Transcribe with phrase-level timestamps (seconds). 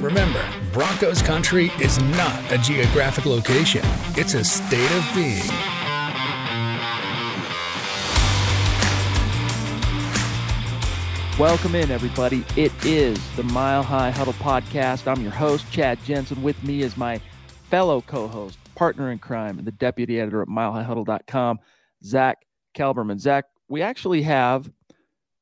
[0.00, 3.82] Remember, Broncos country is not a geographic location,
[4.14, 5.42] it's a state of being.
[11.36, 12.44] Welcome in, everybody.
[12.56, 15.08] It is the Mile High Huddle podcast.
[15.10, 16.44] I'm your host, Chad Jensen.
[16.44, 17.20] With me is my
[17.68, 21.58] fellow co host, partner in crime, and the deputy editor at milehighhuddle.com,
[22.04, 23.18] Zach Kelberman.
[23.18, 24.70] Zach, we actually have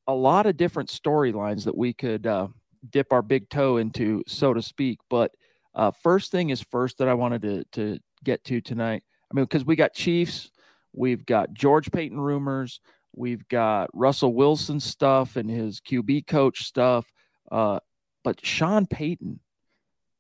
[0.07, 2.49] a lot of different storylines that we could uh,
[2.89, 4.99] dip our big toe into, so to speak.
[5.09, 5.33] But
[5.75, 9.03] uh, first thing is first that I wanted to, to get to tonight.
[9.31, 10.51] I mean, because we got Chiefs,
[10.93, 12.81] we've got George Paton rumors,
[13.15, 17.07] we've got Russell Wilson stuff and his QB coach stuff.
[17.51, 17.81] Uh,
[18.25, 19.41] but Sean Payton,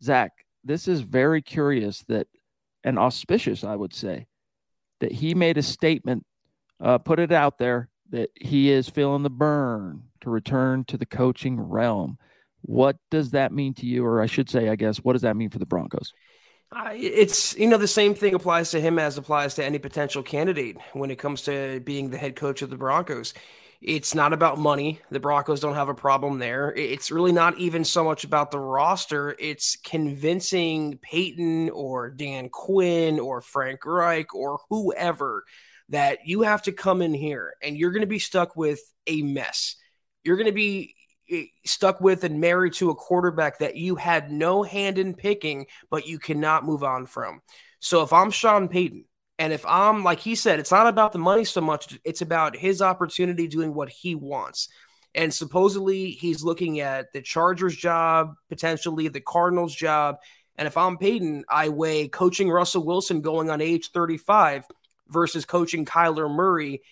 [0.03, 0.33] Zach,
[0.65, 2.27] this is very curious that
[2.85, 4.29] and auspicious, I would say,
[5.01, 6.25] that he made a statement
[6.81, 11.07] uh, put it out there that he is feeling the burn to return to the
[11.07, 12.19] coaching realm.
[12.67, 14.05] What does that mean to you?
[14.05, 16.13] Or I should say, I guess, what does that mean for the Broncos?
[16.75, 20.23] Uh, it's, you know, the same thing applies to him as applies to any potential
[20.23, 23.35] candidate when it comes to being the head coach of the Broncos.
[23.81, 25.01] It's not about money.
[25.11, 26.75] The Broncos don't have a problem there.
[26.75, 29.37] It's really not even so much about the roster.
[29.39, 35.45] It's convincing Payton or Dan Quinn or Frank Reich or whoever
[35.91, 39.23] that you have to come in here and you're going to be stuck with a
[39.23, 39.77] mess.
[40.25, 40.96] You're going to be
[41.65, 46.07] stuck with and married to a quarterback that you had no hand in picking, but
[46.07, 47.41] you cannot move on from.
[47.81, 49.05] So if I'm Sean Payton,
[49.39, 52.57] and if I'm like he said, it's not about the money so much, it's about
[52.57, 54.69] his opportunity doing what he wants.
[55.15, 60.17] And supposedly he's looking at the Chargers job, potentially the Cardinals job.
[60.57, 64.65] And if I'm Payton, I weigh coaching Russell Wilson going on age 35
[65.09, 66.83] versus coaching Kyler Murray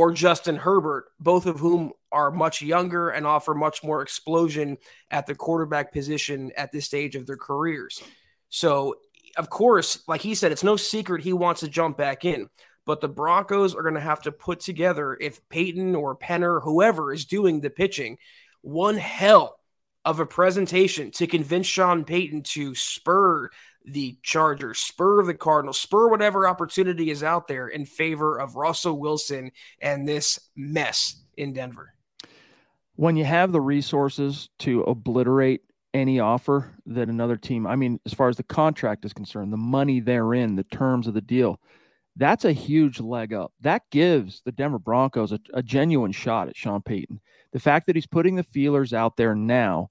[0.00, 4.78] or Justin Herbert, both of whom are much younger and offer much more explosion
[5.10, 8.02] at the quarterback position at this stage of their careers.
[8.48, 8.94] So,
[9.36, 12.48] of course, like he said, it's no secret he wants to jump back in.
[12.86, 17.12] But the Broncos are going to have to put together, if Paton or Penner, whoever
[17.12, 18.16] is doing the pitching,
[18.62, 19.58] one hell
[20.06, 23.50] of a presentation to convince Sean Payton to spur
[23.84, 28.98] the Chargers, spur the Cardinals, spur whatever opportunity is out there in favor of Russell
[28.98, 31.94] Wilson and this mess in Denver.
[32.96, 35.62] When you have the resources to obliterate
[35.94, 39.56] any offer that another team, I mean, as far as the contract is concerned, the
[39.56, 41.58] money therein, the terms of the deal,
[42.16, 43.52] that's a huge leg up.
[43.60, 47.20] That gives the Denver Broncos a, a genuine shot at Sean Payton.
[47.52, 49.88] The fact that he's putting the feelers out there now,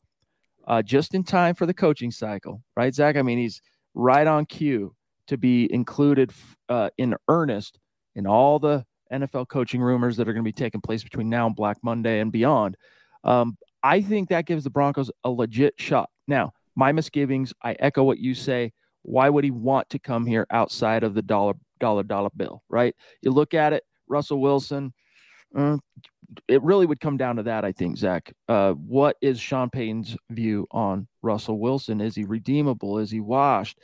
[0.67, 3.17] uh, just in time for the coaching cycle, right, Zach?
[3.17, 3.61] I mean, he's
[3.93, 4.95] right on cue
[5.27, 6.31] to be included
[6.69, 7.79] uh, in earnest
[8.15, 11.47] in all the NFL coaching rumors that are going to be taking place between now
[11.47, 12.77] and Black Monday and beyond.
[13.23, 16.09] Um, I think that gives the Broncos a legit shot.
[16.27, 18.71] Now, my misgivings, I echo what you say.
[19.03, 22.95] Why would he want to come here outside of the dollar, dollar, dollar bill, right?
[23.21, 24.93] You look at it, Russell Wilson,
[25.55, 25.77] uh,
[26.47, 28.33] it really would come down to that, I think, Zach.
[28.47, 32.01] Uh, what is Sean Payton's view on Russell Wilson?
[32.01, 32.99] Is he redeemable?
[32.99, 33.79] Is he washed?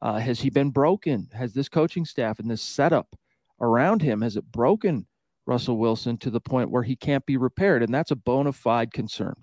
[0.00, 1.28] Uh, has he been broken?
[1.32, 3.14] Has this coaching staff and this setup
[3.60, 5.06] around him has it broken
[5.46, 7.82] Russell Wilson to the point where he can't be repaired?
[7.82, 9.34] And that's a bona fide concern.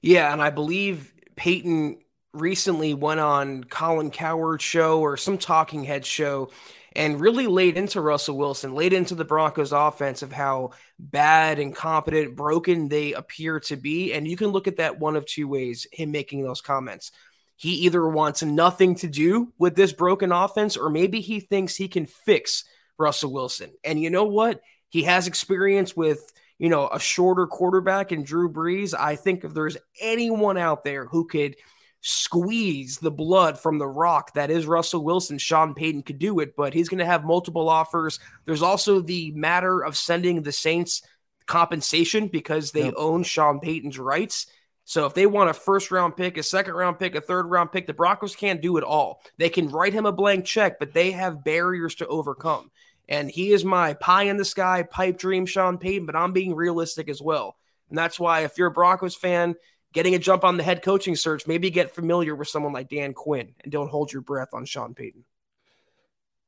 [0.00, 1.98] Yeah, and I believe Payton
[2.32, 6.50] recently went on Colin Cowherd's show or some talking head show
[6.96, 12.34] and really laid into Russell Wilson, laid into the Broncos offense of how bad, incompetent,
[12.34, 14.12] broken they appear to be.
[14.12, 17.12] And you can look at that one of two ways, him making those comments.
[17.56, 21.88] He either wants nothing to do with this broken offense, or maybe he thinks he
[21.88, 22.64] can fix
[22.98, 23.70] Russell Wilson.
[23.84, 24.60] And you know what?
[24.88, 28.94] He has experience with, you know, a shorter quarterback in Drew Brees.
[28.98, 31.56] I think if there's anyone out there who could–
[32.00, 35.38] squeeze the blood from the rock that is Russell Wilson.
[35.38, 38.20] Sean Payton could do it, but he's going to have multiple offers.
[38.44, 41.02] There's also the matter of sending the Saints
[41.46, 42.94] compensation because they yep.
[42.96, 44.46] own Sean Payton's rights.
[44.84, 47.72] So if they want a first round pick, a second round pick, a third round
[47.72, 49.20] pick, the Broncos can't do it all.
[49.36, 52.70] They can write him a blank check, but they have barriers to overcome.
[53.08, 56.54] And he is my pie in the sky pipe dream, Sean Payton, but I'm being
[56.54, 57.56] realistic as well.
[57.88, 59.56] And that's why if you're a Broncos fan,
[59.92, 63.14] getting a jump on the head coaching search, maybe get familiar with someone like Dan
[63.14, 65.24] Quinn and don't hold your breath on Sean Payton.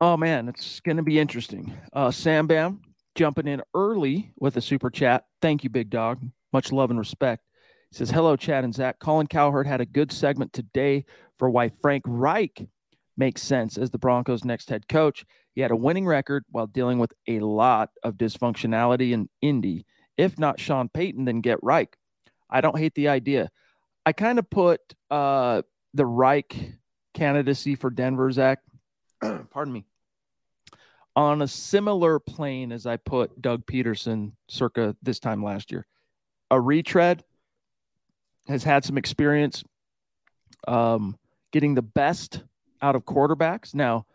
[0.00, 1.74] Oh man, it's going to be interesting.
[1.92, 2.80] Uh, Sam Bam
[3.14, 5.26] jumping in early with a super chat.
[5.42, 6.22] Thank you, big dog.
[6.52, 7.44] Much love and respect.
[7.90, 8.98] He says, Hello, Chad and Zach.
[8.98, 11.04] Colin Cowherd had a good segment today
[11.38, 12.66] for why Frank Reich
[13.16, 15.24] makes sense as the Broncos' next head coach.
[15.54, 19.84] He had a winning record while dealing with a lot of dysfunctionality in Indy.
[20.16, 21.96] If not Sean Payton, then get Reich.
[22.50, 23.50] I don't hate the idea.
[24.04, 24.80] I kind of put
[25.10, 25.62] uh,
[25.94, 26.56] the Reich
[27.14, 28.60] candidacy for Denver, Zach,
[29.50, 29.84] pardon me,
[31.14, 35.86] on a similar plane as I put Doug Pederson circa this time last year.
[36.50, 37.24] A retread
[38.48, 39.62] has had some experience
[40.66, 41.16] um,
[41.52, 42.42] getting the best
[42.82, 43.74] out of quarterbacks.
[43.74, 44.06] Now,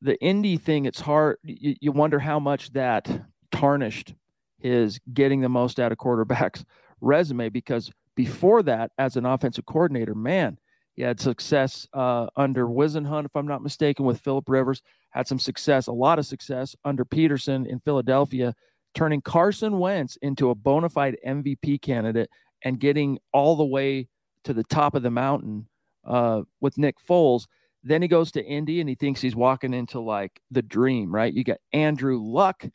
[0.00, 1.38] the Indy thing, it's hard.
[1.42, 3.08] You, you wonder how much that
[3.50, 4.14] tarnished
[4.58, 6.64] his getting the most out of quarterbacks
[7.04, 10.58] resume because before that, as an offensive coordinator, man,
[10.94, 14.80] he had success uh, under Whisenhunt, if I'm not mistaken, with Philip Rivers.
[15.10, 18.54] Had some success, a lot of success under Pederson in Philadelphia,
[18.94, 22.30] turning Carson Wentz into a bona fide MVP candidate
[22.62, 24.08] and getting all the way
[24.44, 25.68] to the top of the mountain
[26.04, 27.46] uh, with Nick Foles.
[27.82, 31.32] Then he goes to Indy and he thinks he's walking into like the dream, right?
[31.32, 32.66] You got Andrew Luck,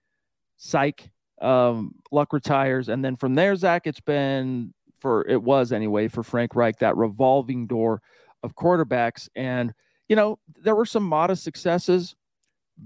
[0.58, 1.10] psych,
[1.42, 6.24] um, Luck retires, and then from there, Zach, it's been for it was anyway for
[6.24, 8.02] Frank Reich that revolving door
[8.44, 9.74] of quarterbacks, and
[10.08, 12.16] you know there were some modest successes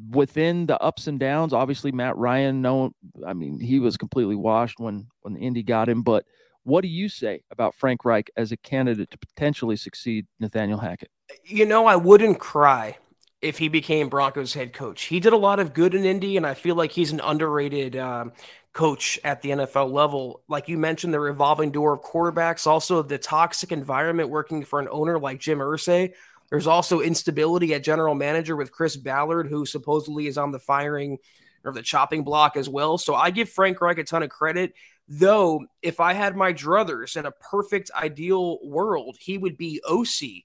[0.10, 1.54] within the ups and downs.
[1.54, 2.92] Obviously, Matt Ryan, no,
[3.26, 6.02] I mean he was completely washed when when Indy got him.
[6.02, 6.26] But
[6.64, 11.10] what do you say about Frank Reich as a candidate to potentially succeed Nathaniel Hackett?
[11.44, 12.98] You know, I wouldn't cry
[13.44, 15.04] if he became Broncos head coach.
[15.04, 17.96] He did a lot of good in Indy, and I feel like he's an underrated
[17.96, 18.26] uh,
[18.72, 20.42] coach at the NFL level.
[20.48, 24.88] Like you mentioned, the revolving door of quarterbacks, also the toxic environment working for an
[24.90, 26.14] owner like Jim Irsay.
[26.50, 31.18] There's also instability at general manager with Chris Ballard, who supposedly is on the firing
[31.66, 32.98] or the chopping block as well.
[32.98, 34.74] So I give Frank Reich a ton of credit.
[35.08, 40.44] Though, if I had my druthers in a perfect ideal world, he would be OC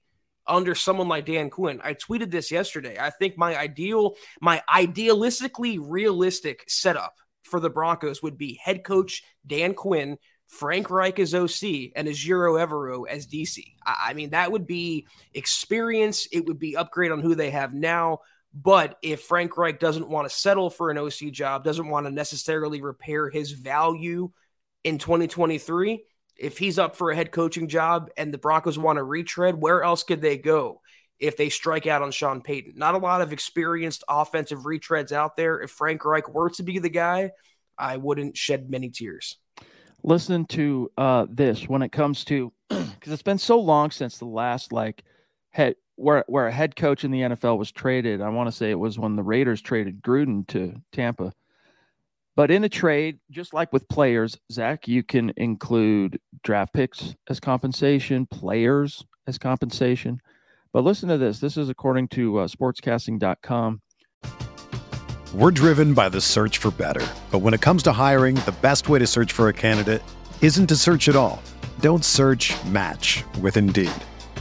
[0.49, 1.79] under someone like Dan Quinn.
[1.83, 2.97] I tweeted this yesterday.
[2.99, 9.23] I think my ideal, my idealistically realistic setup for the Broncos would be head coach
[9.45, 10.17] Dan Quinn,
[10.47, 13.63] Frank Reich as OC, and Ejiro Evero as DC.
[13.85, 16.27] I, mean, that would be experience.
[16.31, 18.19] It would be upgrade on who they have now.
[18.53, 22.11] But if Frank Reich doesn't want to settle for an OC job, doesn't want to
[22.11, 24.31] necessarily repair his value
[24.83, 26.03] in 2023,
[26.39, 29.83] if he's up for a head coaching job and the Broncos want to retread, where
[29.83, 30.81] else could they go
[31.19, 32.73] if they strike out on Sean Payton?
[32.75, 35.61] Not a lot of experienced offensive retreads out there.
[35.61, 37.31] If Frank Reich were to be the guy,
[37.77, 39.37] I wouldn't shed many tears.
[40.01, 44.25] Listen to uh, this when it comes to because it's been so long since the
[44.25, 45.03] last like
[45.49, 48.21] head where where a head coach in the NFL was traded.
[48.21, 51.33] I want to say it was when the Raiders traded Gruden to Tampa.
[52.39, 57.41] But in a trade, just like with players, Zach, you can include draft picks as
[57.41, 60.21] compensation, players as compensation.
[60.71, 61.41] But listen to this.
[61.41, 63.81] This is according to uh, sportscasting.com.
[65.33, 67.05] We're driven by the search for better.
[67.29, 70.01] But when it comes to hiring, the best way to search for a candidate
[70.41, 71.43] isn't to search at all.
[71.79, 73.91] Don't search match with Indeed.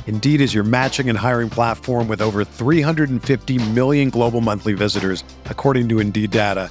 [0.07, 5.89] Indeed is your matching and hiring platform with over 350 million global monthly visitors, according
[5.89, 6.71] to Indeed data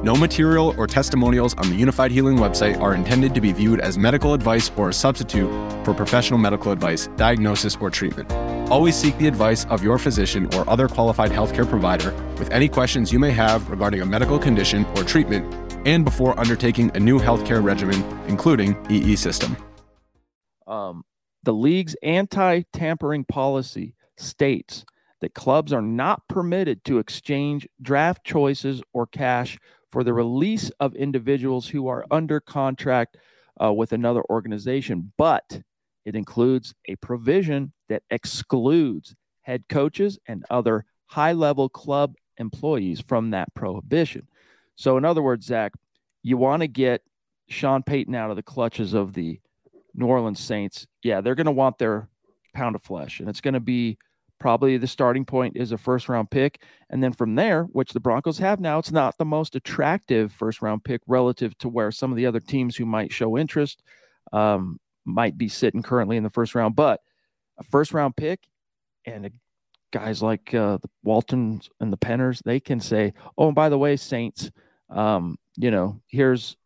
[0.00, 3.98] No material or testimonials on the Unifyd Healing website are intended to be viewed as
[3.98, 5.50] medical advice or a substitute
[5.84, 8.30] for professional medical advice, diagnosis, or treatment.
[8.70, 13.12] Always seek the advice of your physician or other qualified healthcare provider with any questions
[13.12, 15.52] you may have regarding a medical condition or treatment
[15.84, 19.56] and before undertaking a new healthcare regimen, including EE system.
[20.68, 21.02] Um,
[21.42, 24.84] the league's anti tampering policy states
[25.20, 29.58] that clubs are not permitted to exchange draft choices or cash
[29.90, 33.16] for the release of individuals who are under contract
[33.62, 35.62] uh, with another organization, but
[36.04, 43.30] it includes a provision that excludes head coaches and other high level club employees from
[43.30, 44.28] that prohibition.
[44.76, 45.72] So, in other words, Zach,
[46.22, 47.02] you want to get
[47.48, 49.40] Sean Payton out of the clutches of the
[49.94, 50.86] New Orleans Saints.
[51.02, 52.08] Yeah, they're going to want their
[52.54, 53.98] pound of flesh, and it's going to be
[54.38, 56.62] Probably the starting point is a first round pick.
[56.90, 60.62] And then from there, which the Broncos have now, it's not the most attractive first
[60.62, 63.82] round pick relative to where some of the other teams who might show interest
[64.32, 66.76] um, might be sitting currently in the first round.
[66.76, 67.00] But
[67.58, 68.40] a first round pick
[69.04, 69.30] and a,
[69.90, 73.78] guys like uh, the Waltons and the Penners, they can say, oh, and by the
[73.78, 74.50] way, Saints,
[74.90, 76.56] um, you know, here's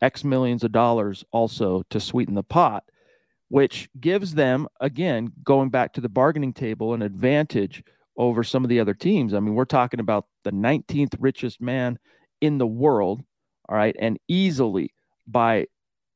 [0.00, 2.84] X millions of dollars also to sweeten the pot
[3.48, 7.82] which gives them, again, going back to the bargaining table, an advantage
[8.16, 9.34] over some of the other teams.
[9.34, 11.98] I mean, we're talking about the 19th richest man
[12.40, 13.22] in the world,
[13.68, 14.94] all right, and easily
[15.26, 15.66] by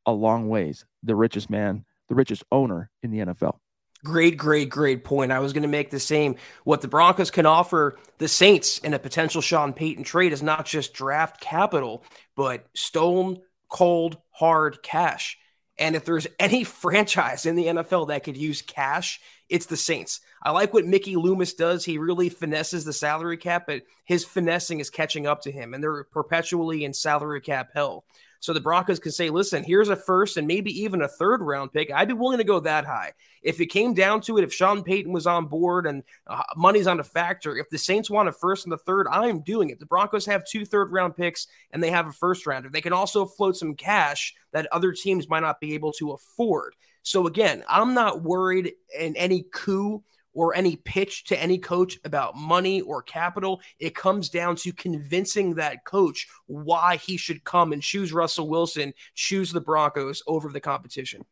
[0.07, 3.59] a long ways, the richest man, the richest owner in the NFL.
[4.03, 5.31] Great, great, great point.
[5.31, 6.37] I was going to make the same.
[6.65, 10.65] What the Broncos can offer the Saints in a potential Sean Payton trade is not
[10.65, 12.03] just draft capital,
[12.35, 15.37] but stone cold, hard cash.
[15.81, 20.21] And if there's any franchise in the NFL that could use cash, it's the Saints.
[20.43, 21.85] I like what Mickey Loomis does.
[21.85, 25.83] He really finesses the salary cap, but his finessing is catching up to him, and
[25.83, 28.05] they're perpetually in salary cap hell.
[28.41, 31.73] So the Broncos can say, listen, here's a first and maybe even a third round
[31.73, 31.93] pick.
[31.93, 33.13] I'd be willing to go that high.
[33.43, 36.87] If it came down to it, if Sean Payton was on board and uh, money's
[36.87, 39.79] on a factor, if the Saints want a first and the third, I'm doing it.
[39.79, 42.71] The Broncos have two third round picks and they have a first rounder.
[42.71, 46.75] They can also float some cash that other teams might not be able to afford.
[47.03, 52.37] So again, I'm not worried in any coup or any pitch to any coach about
[52.37, 53.61] money or capital.
[53.79, 58.93] It comes down to convincing that coach why he should come and choose Russell Wilson,
[59.15, 61.25] choose the Broncos over the competition.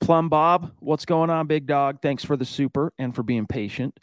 [0.00, 1.98] Plum Bob, what's going on, big dog?
[2.00, 4.00] Thanks for the super and for being patient.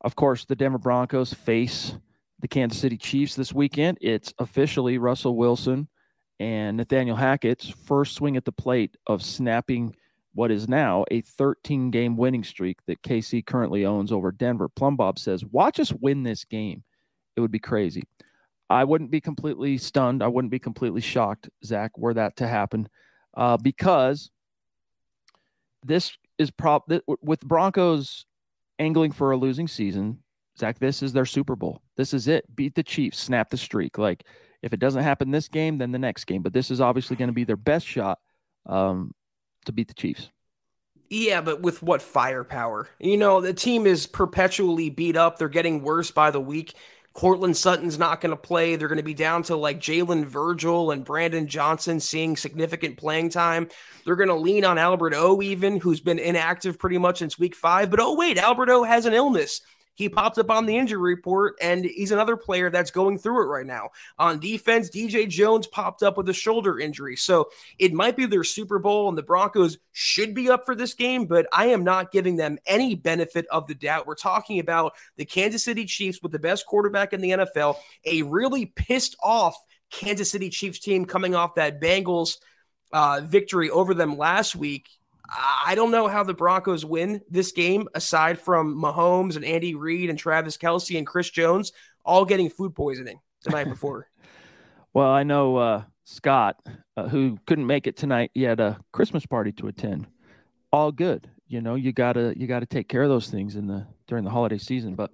[0.00, 1.94] Of course, the Denver Broncos face
[2.38, 3.98] the Kansas City Chiefs this weekend.
[4.00, 5.88] It's officially Russell Wilson
[6.38, 9.94] and Nathaniel Hackett's first swing at the plate of snapping
[10.34, 14.68] what is now a 13 game winning streak that KC currently owns over Denver.
[14.68, 16.84] Plumbob says, Watch us win this game.
[17.36, 18.04] It would be crazy.
[18.68, 20.22] I wouldn't be completely stunned.
[20.22, 22.88] I wouldn't be completely shocked, Zach, were that to happen,
[23.34, 24.30] uh, because
[25.84, 26.88] this is prop
[27.20, 28.26] with Broncos
[28.78, 30.20] angling for a losing season.
[30.58, 31.82] Zach, this is their Super Bowl.
[31.96, 32.44] This is it.
[32.54, 33.98] Beat the Chiefs, snap the streak.
[33.98, 34.24] Like
[34.62, 36.42] if it doesn't happen this game, then the next game.
[36.42, 38.18] But this is obviously going to be their best shot
[38.66, 39.12] um,
[39.70, 40.30] to beat the Chiefs.
[41.08, 42.88] Yeah, but with what firepower?
[43.00, 45.38] You know, the team is perpetually beat up.
[45.38, 46.74] They're getting worse by the week.
[47.12, 48.76] Courtland Sutton's not going to play.
[48.76, 53.30] They're going to be down to like Jalen Virgil and Brandon Johnson seeing significant playing
[53.30, 53.68] time.
[54.04, 57.56] They're going to lean on Albert O, even, who's been inactive pretty much since week
[57.56, 57.90] five.
[57.90, 59.60] But oh, wait, Albert O has an illness.
[60.00, 63.48] He popped up on the injury report, and he's another player that's going through it
[63.48, 63.90] right now.
[64.18, 67.16] On defense, DJ Jones popped up with a shoulder injury.
[67.16, 70.94] So it might be their Super Bowl, and the Broncos should be up for this
[70.94, 74.06] game, but I am not giving them any benefit of the doubt.
[74.06, 77.76] We're talking about the Kansas City Chiefs with the best quarterback in the NFL,
[78.06, 79.54] a really pissed off
[79.90, 82.38] Kansas City Chiefs team coming off that Bengals
[82.90, 84.88] uh, victory over them last week.
[85.32, 90.10] I don't know how the Broncos win this game aside from Mahomes and Andy Reid
[90.10, 91.72] and Travis Kelce and Chris Jones
[92.04, 94.08] all getting food poisoning the night before.
[94.92, 96.56] well, I know uh, Scott,
[96.96, 98.30] uh, who couldn't make it tonight.
[98.34, 100.06] He had a Christmas party to attend.
[100.72, 101.74] All good, you know.
[101.74, 104.94] You gotta you gotta take care of those things in the during the holiday season.
[104.94, 105.10] But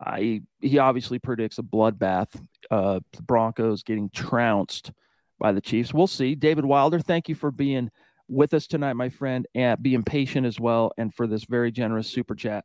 [0.00, 2.28] I he obviously predicts a bloodbath.
[2.70, 4.92] Uh, the Broncos getting trounced
[5.38, 5.92] by the Chiefs.
[5.92, 6.34] We'll see.
[6.34, 7.90] David Wilder, thank you for being
[8.28, 12.08] with us tonight, my friend, and being patient as well, and for this very generous
[12.08, 12.64] super chat.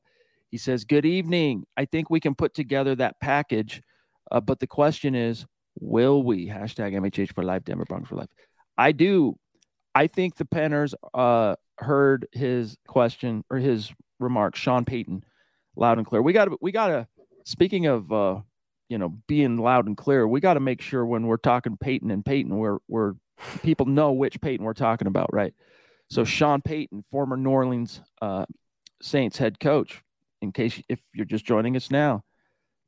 [0.49, 1.65] He says, Good evening.
[1.77, 3.81] I think we can put together that package,
[4.31, 5.45] uh, but the question is,
[5.79, 6.47] will we?
[6.47, 8.29] Hashtag MHH for life, Denver Broncos for life.
[8.77, 9.37] I do.
[9.93, 15.23] I think the Penners uh, heard his question or his remark, Sean Payton,
[15.75, 16.21] loud and clear.
[16.21, 17.07] We got to, we got to,
[17.43, 18.39] speaking of, uh,
[18.89, 22.11] you know, being loud and clear, we got to make sure when we're talking Payton
[22.11, 23.13] and Payton, we're, we're
[23.63, 25.53] people know which Payton we're talking about, right?
[26.09, 28.45] So Sean Payton, former New Orleans uh,
[29.01, 30.03] Saints head coach.
[30.41, 32.23] In case if you're just joining us now,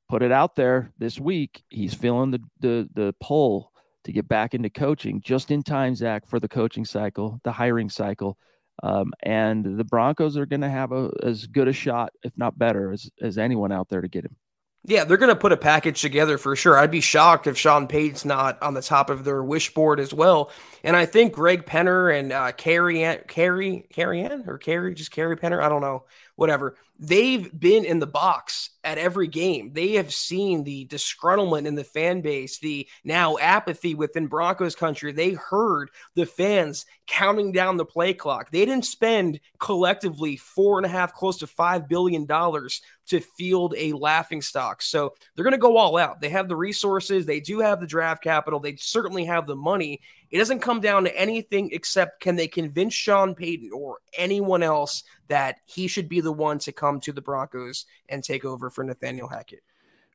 [0.09, 1.63] put it out there this week.
[1.69, 3.71] He's feeling the the the pull
[4.05, 7.89] to get back into coaching just in time, Zach, for the coaching cycle, the hiring
[7.89, 8.37] cycle.
[8.83, 12.57] Um, and the Broncos are going to have a, as good a shot, if not
[12.57, 14.35] better, as, as anyone out there to get him.
[14.83, 16.75] Yeah, they're going to put a package together for sure.
[16.77, 20.11] I'd be shocked if Sean Payton's not on the top of their wish board as
[20.11, 20.49] well.
[20.83, 25.37] And I think Greg Penner and uh, Carrie, Carrie, Carrie Ann or Carrie, just Carrie
[25.37, 26.77] Penner, I don't know, whatever.
[27.03, 29.73] They've been in the box at every game.
[29.73, 35.11] They have seen the disgruntlement in the fan base, the now apathy within Broncos country.
[35.11, 38.51] They heard the fans counting down the play clock.
[38.51, 43.73] They didn't spend collectively four and a half, close to five billion dollars to field
[43.77, 44.81] a laughing stock.
[44.81, 46.21] So they're going to go all out.
[46.21, 49.99] They have the resources, they do have the draft capital, they certainly have the money.
[50.29, 55.03] It doesn't come down to anything except can they convince Sean Payton or anyone else
[55.27, 58.83] that he should be the one to come to the Broncos and take over for
[58.83, 59.63] Nathaniel Hackett.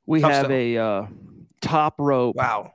[0.06, 0.50] We Tough have stuff.
[0.50, 1.06] a uh,
[1.60, 2.36] top rope.
[2.36, 2.72] Wow.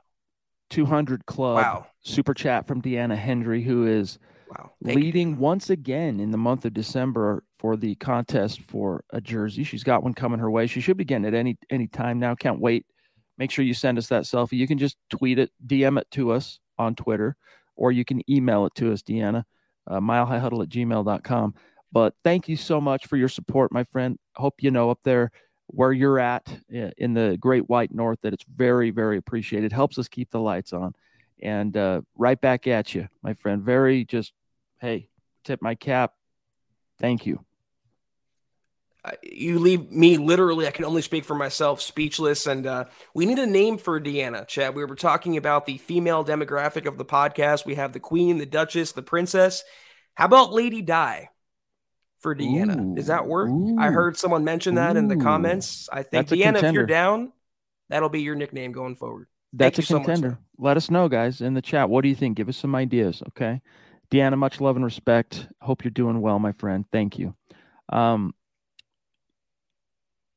[0.70, 1.86] 200 club wow.
[2.00, 4.70] super chat from Deanna Hendry, who is wow.
[4.80, 5.36] leading you.
[5.36, 9.64] once again in the month of December for the contest for a jersey.
[9.64, 10.66] She's got one coming her way.
[10.66, 12.34] She should be getting it any any time now.
[12.34, 12.86] Can't wait.
[13.36, 14.52] Make sure you send us that selfie.
[14.52, 17.36] You can just tweet it, DM it to us on Twitter,
[17.76, 19.44] or you can email it to us, Deanna,
[19.86, 21.54] uh, milehighhuddle at gmail.com.
[21.92, 24.18] But thank you so much for your support, my friend.
[24.34, 25.30] Hope you know up there
[25.66, 29.72] where you're at in the great white north that it's very, very appreciated.
[29.72, 30.94] Helps us keep the lights on.
[31.42, 33.62] And uh, right back at you, my friend.
[33.62, 34.32] Very just,
[34.80, 35.08] hey,
[35.44, 36.12] tip my cap.
[36.98, 37.44] Thank you
[39.22, 42.46] you leave me literally, I can only speak for myself, speechless.
[42.46, 44.74] And uh, we need a name for Deanna, Chad.
[44.74, 47.66] We were talking about the female demographic of the podcast.
[47.66, 49.64] We have the queen, the duchess, the princess.
[50.14, 51.28] How about Lady Di
[52.22, 52.80] for Deanna?
[52.80, 53.50] Ooh, Does that work?
[53.50, 55.88] Ooh, I heard someone mention that ooh, in the comments.
[55.92, 57.32] I think Deanna, if you're down,
[57.90, 59.26] that'll be your nickname going forward.
[59.52, 60.28] That's Thank a contender.
[60.28, 61.90] So much, Let us know, guys, in the chat.
[61.90, 62.36] What do you think?
[62.36, 63.60] Give us some ideas, okay?
[64.10, 65.48] Deanna, much love and respect.
[65.60, 66.84] Hope you're doing well, my friend.
[66.92, 67.34] Thank you.
[67.90, 68.34] Um,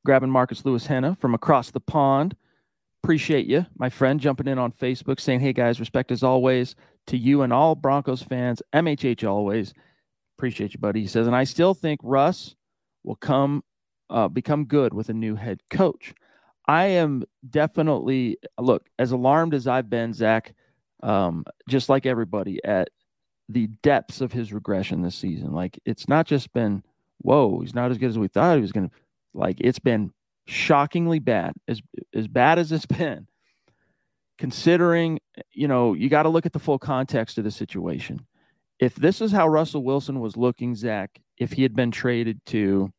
[0.06, 2.36] grabbing Marcus Lewis Henna from across the pond.
[3.04, 6.76] Appreciate you, my friend, jumping in on Facebook saying, Hey guys, respect as always
[7.08, 8.62] to you and all Broncos fans.
[8.74, 9.74] MHH always.
[10.38, 11.02] Appreciate you, buddy.
[11.02, 12.56] He says, and I still think Russ
[13.04, 13.64] will come
[14.10, 16.14] uh, become good with a new head coach.
[16.68, 20.54] I am definitely look as alarmed as I've been, Zach,
[21.04, 22.90] um, just like everybody at
[23.48, 25.54] the depths of his regression this season.
[25.54, 26.84] Like it's not just been,
[27.20, 28.96] whoa, he's not as good as we thought he was going to.
[29.34, 30.12] Like it's been
[30.48, 31.82] shockingly bad, as
[32.14, 33.28] as bad as it's been.
[34.38, 35.20] Considering,
[35.54, 38.26] you know, you got to look at the full context of the situation.
[38.80, 42.92] If this is how Russell Wilson was looking, Zach, if he had been traded to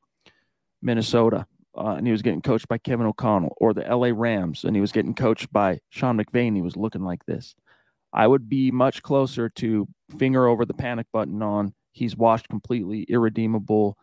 [0.82, 4.74] Minnesota uh, and he was getting coached by Kevin O'Connell, or the LA Rams and
[4.74, 7.54] he was getting coached by Sean McVay, he was looking like this.
[8.12, 9.86] I would be much closer to
[10.16, 13.96] finger over the panic button on he's washed completely, irredeemable,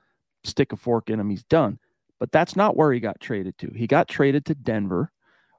[0.44, 1.80] stick a fork in him, he's done.
[2.20, 3.72] But that's not where he got traded to.
[3.76, 5.12] He got traded to Denver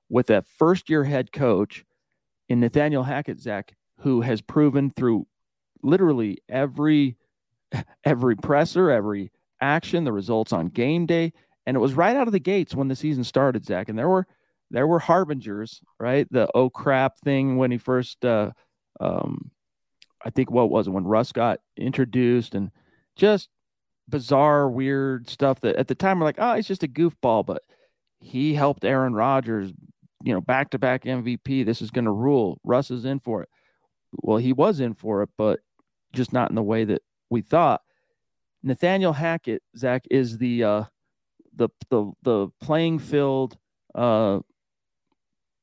[0.08, 1.84] with a first year head coach
[2.48, 5.26] in Nathaniel Hackett, Zach, who has proven through
[5.84, 7.16] literally every
[8.04, 11.32] every presser, every action, the results on game day,
[11.66, 13.88] And it was right out of the gates when the season started, Zach.
[13.88, 14.26] And there were
[14.70, 16.26] there were harbingers, right?
[16.30, 18.50] The oh crap thing when he first uh
[19.00, 19.50] um
[20.24, 22.70] I think what was it when Russ got introduced and
[23.16, 23.48] just
[24.08, 27.62] bizarre, weird stuff that at the time we're like, oh, he's just a goofball, but
[28.20, 29.72] he helped Aaron Rodgers,
[30.22, 31.64] you know, back to back MVP.
[31.64, 32.58] This is going to rule.
[32.64, 33.48] Russ is in for it.
[34.12, 35.60] Well, he was in for it, but
[36.14, 37.82] just not in the way that we thought.
[38.62, 40.84] Nathaniel Hackett, Zach, is the uh,
[41.54, 43.56] the the the playing field.
[43.94, 44.40] Uh,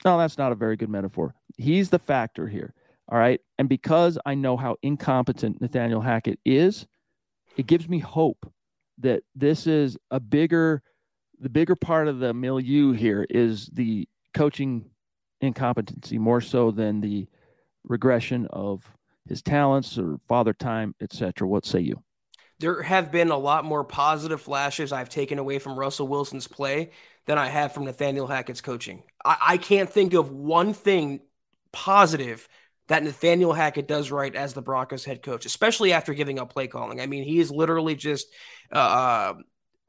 [0.05, 1.35] no, that's not a very good metaphor.
[1.57, 2.73] He's the factor here.
[3.11, 6.87] All right, and because I know how incompetent Nathaniel Hackett is,
[7.57, 8.51] it gives me hope
[8.99, 10.81] that this is a bigger,
[11.39, 14.89] the bigger part of the milieu here is the coaching
[15.41, 17.27] incompetency more so than the
[17.83, 18.85] regression of
[19.27, 21.47] his talents or father time, etc.
[21.47, 22.03] What say you?
[22.61, 26.91] there have been a lot more positive flashes I've taken away from Russell Wilson's play
[27.25, 29.03] than I have from Nathaniel Hackett's coaching.
[29.25, 31.21] I, I can't think of one thing
[31.71, 32.47] positive
[32.87, 36.67] that Nathaniel Hackett does right as the Broncos head coach, especially after giving up play
[36.67, 37.01] calling.
[37.01, 38.27] I mean, he is literally just
[38.71, 39.33] uh,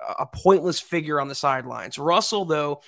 [0.00, 1.98] a pointless figure on the sidelines.
[1.98, 2.80] Russell, though,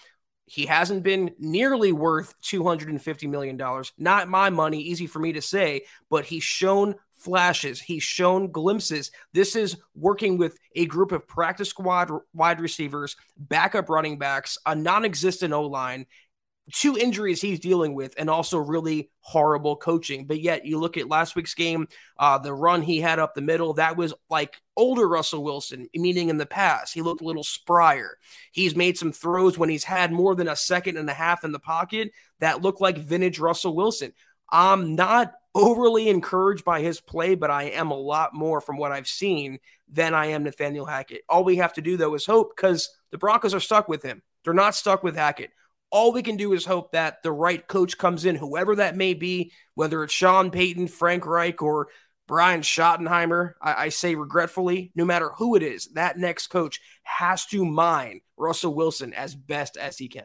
[0.46, 3.60] he hasn't been nearly worth $250 million.
[3.98, 7.80] Not my money, easy for me to say, but he's shown flashes.
[7.80, 9.10] He's shown glimpses.
[9.32, 14.74] This is working with a group of practice squad wide receivers, backup running backs, a
[14.74, 16.06] non existent O line,
[16.72, 20.26] two injuries he's dealing with, and also really horrible coaching.
[20.26, 23.40] But yet, you look at last week's game, uh, the run he had up the
[23.40, 26.94] middle, that was like older Russell Wilson, meaning in the past.
[26.94, 28.10] He looked a little sprier.
[28.52, 31.52] He's made some throws when he's had more than a second and a half in
[31.52, 34.12] the pocket that look like vintage Russell Wilson.
[34.50, 38.92] I'm not overly encouraged by his play, but I am a lot more from what
[38.92, 41.22] I've seen than I am Nathaniel Hackett.
[41.28, 44.22] All we have to do, though, is hope because the Broncos are stuck with him.
[44.44, 45.50] They're not stuck with Hackett.
[45.94, 49.14] All we can do is hope that the right coach comes in, whoever that may
[49.14, 51.86] be, whether it's Sean Payton, Frank Reich, or
[52.26, 53.52] Brian Schottenheimer.
[53.62, 58.22] I, I say regretfully, no matter who it is, that next coach has to mine
[58.36, 60.24] Russell Wilson as best as he can.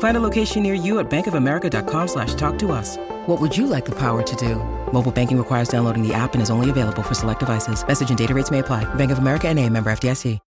[0.00, 2.98] Find a location near you at bankofamerica.com slash talk to us.
[3.26, 4.56] What would you like the power to do?
[4.92, 7.86] Mobile banking requires downloading the app and is only available for select devices.
[7.86, 8.92] Message and data rates may apply.
[8.94, 10.38] Bank of America and a member FDIC.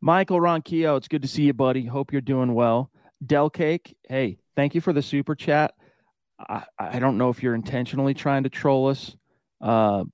[0.00, 1.84] Michael Ronquillo, it's good to see you, buddy.
[1.84, 2.90] Hope you're doing well.
[3.24, 5.72] Del Cake, hey, thank you for the super chat.
[6.38, 9.16] I, I don't know if you're intentionally trying to troll us.
[9.60, 10.04] Uh,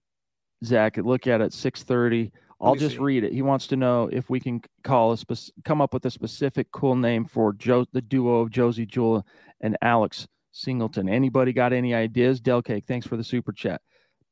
[0.65, 2.33] Zach, look at it, 630.
[2.63, 3.03] I'll just see.
[3.03, 3.33] read it.
[3.33, 6.71] He wants to know if we can call a spec- come up with a specific
[6.71, 9.27] cool name for Joe, the duo of Josey Jewell
[9.61, 11.09] and Alex Singleton.
[11.09, 12.41] Anybody got any ideas?
[12.41, 13.81] Del Cake, thanks for the super chat.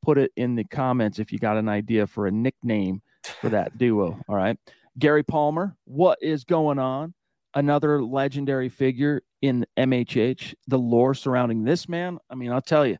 [0.01, 3.01] Put it in the comments if you got an idea for a nickname
[3.41, 4.19] for that duo.
[4.27, 4.57] All right.
[4.97, 7.13] Gary Palmer, what is going on?
[7.53, 10.53] Another legendary figure in MHH.
[10.67, 12.17] The lore surrounding this man.
[12.29, 12.97] I mean, I'll tell you,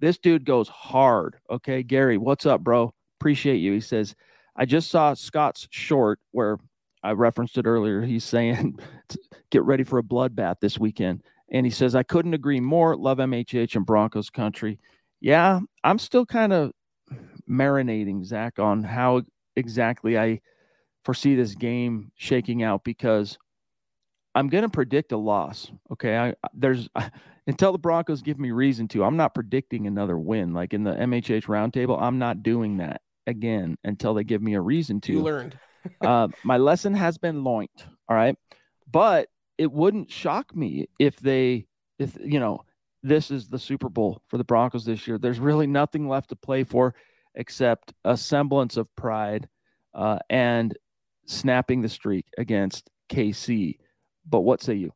[0.00, 1.36] this dude goes hard.
[1.48, 1.82] Okay.
[1.84, 2.92] Gary, what's up, bro?
[3.20, 3.72] Appreciate you.
[3.72, 4.16] He says,
[4.56, 6.58] I just saw Scott's short where
[7.02, 8.02] I referenced it earlier.
[8.02, 8.78] He's saying,
[9.50, 11.22] get ready for a bloodbath this weekend.
[11.50, 12.96] And he says, I couldn't agree more.
[12.96, 14.78] Love MHH and Broncos country.
[15.20, 16.72] Yeah, I'm still kind of
[17.48, 19.22] marinating, Zach, on how
[19.56, 20.40] exactly I
[21.04, 23.38] foresee this game shaking out because
[24.34, 25.70] I'm going to predict a loss.
[25.90, 26.16] Okay.
[26.16, 26.88] I, there's
[27.46, 30.54] until the Broncos give me reason to, I'm not predicting another win.
[30.54, 34.60] Like in the MHH roundtable, I'm not doing that again until they give me a
[34.60, 35.12] reason to.
[35.12, 35.58] You learned.
[36.00, 37.70] uh, my lesson has been learned.
[38.08, 38.36] All right.
[38.90, 41.66] But it wouldn't shock me if they
[41.98, 42.64] if you know
[43.02, 45.18] this is the Super Bowl for the Broncos this year.
[45.18, 46.94] There's really nothing left to play for
[47.34, 49.48] except a semblance of pride
[49.94, 50.76] uh, and
[51.26, 53.78] snapping the streak against KC.
[54.28, 54.92] But what say you?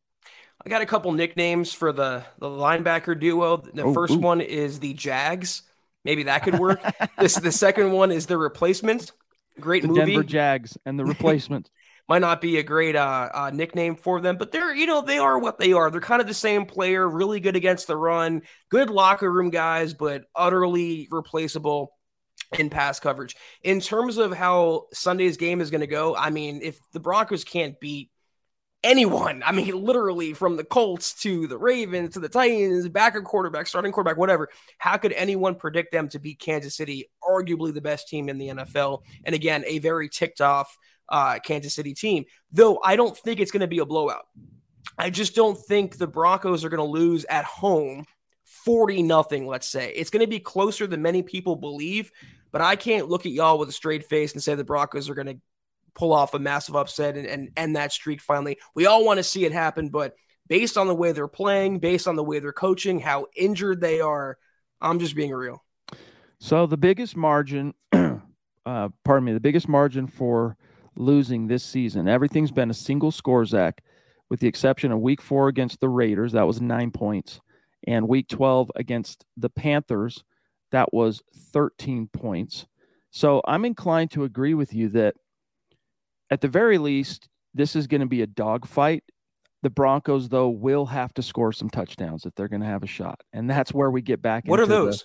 [0.65, 3.59] I got a couple nicknames for the the linebacker duo.
[3.59, 4.19] The oh, first ooh.
[4.19, 5.63] one is the Jags
[6.07, 6.81] Maybe that could work.
[7.19, 9.11] this the second one is the replacement.
[9.59, 10.13] Great the movie.
[10.13, 11.69] Denver Jags and the replacement.
[12.09, 15.19] Might not be a great uh, uh, nickname for them, but they're you know they
[15.19, 15.91] are what they are.
[15.91, 19.93] They're kind of the same player, really good against the run, good locker room guys,
[19.93, 21.93] but utterly replaceable
[22.57, 23.35] in pass coverage.
[23.65, 27.43] In terms of how Sunday's game is going to go, I mean, if the Broncos
[27.43, 28.11] can't beat
[28.83, 29.43] anyone.
[29.45, 33.93] I mean, literally from the Colts to the Ravens to the Titans, backup quarterback, starting
[33.93, 34.49] quarterback, whatever.
[34.79, 38.49] How could anyone predict them to beat Kansas City, arguably the best team in the
[38.49, 39.03] NFL?
[39.25, 40.77] And again, a very ticked off
[41.09, 42.25] uh, Kansas City team.
[42.53, 44.27] Though I don't think it's going to be a blowout.
[44.99, 48.07] I just don't think the Broncos are going to lose at home
[48.45, 49.93] 40 nothing, let's say.
[49.95, 52.11] It's going to be closer than many people believe,
[52.51, 55.15] but I can't look at y'all with a straight face and say the Broncos are
[55.15, 55.41] going to
[55.97, 58.59] pull off a massive upset and, and end that streak finally.
[58.75, 60.15] We all want to see it happen, but
[60.47, 64.01] based on the way they're playing, based on the way they're coaching, how injured they
[64.01, 64.39] are,
[64.81, 65.65] I'm just being real.
[66.39, 70.57] So the biggest margin, uh, pardon me, the biggest margin for
[70.95, 73.83] losing this season, everything's been a single score, Zach,
[74.29, 77.41] with the exception of week four against the Raiders, that was nine points,
[77.87, 80.25] and week 12 against the Panthers,
[80.73, 82.67] that was 13 points.
[83.11, 85.15] So I'm inclined to agree with you that
[86.31, 89.05] at the very least, this is going to be a dogfight.
[89.63, 92.87] The Broncos, though, will have to score some touchdowns if they're going to have a
[92.89, 94.45] shot, and that's where we get back.
[94.47, 95.01] What are those?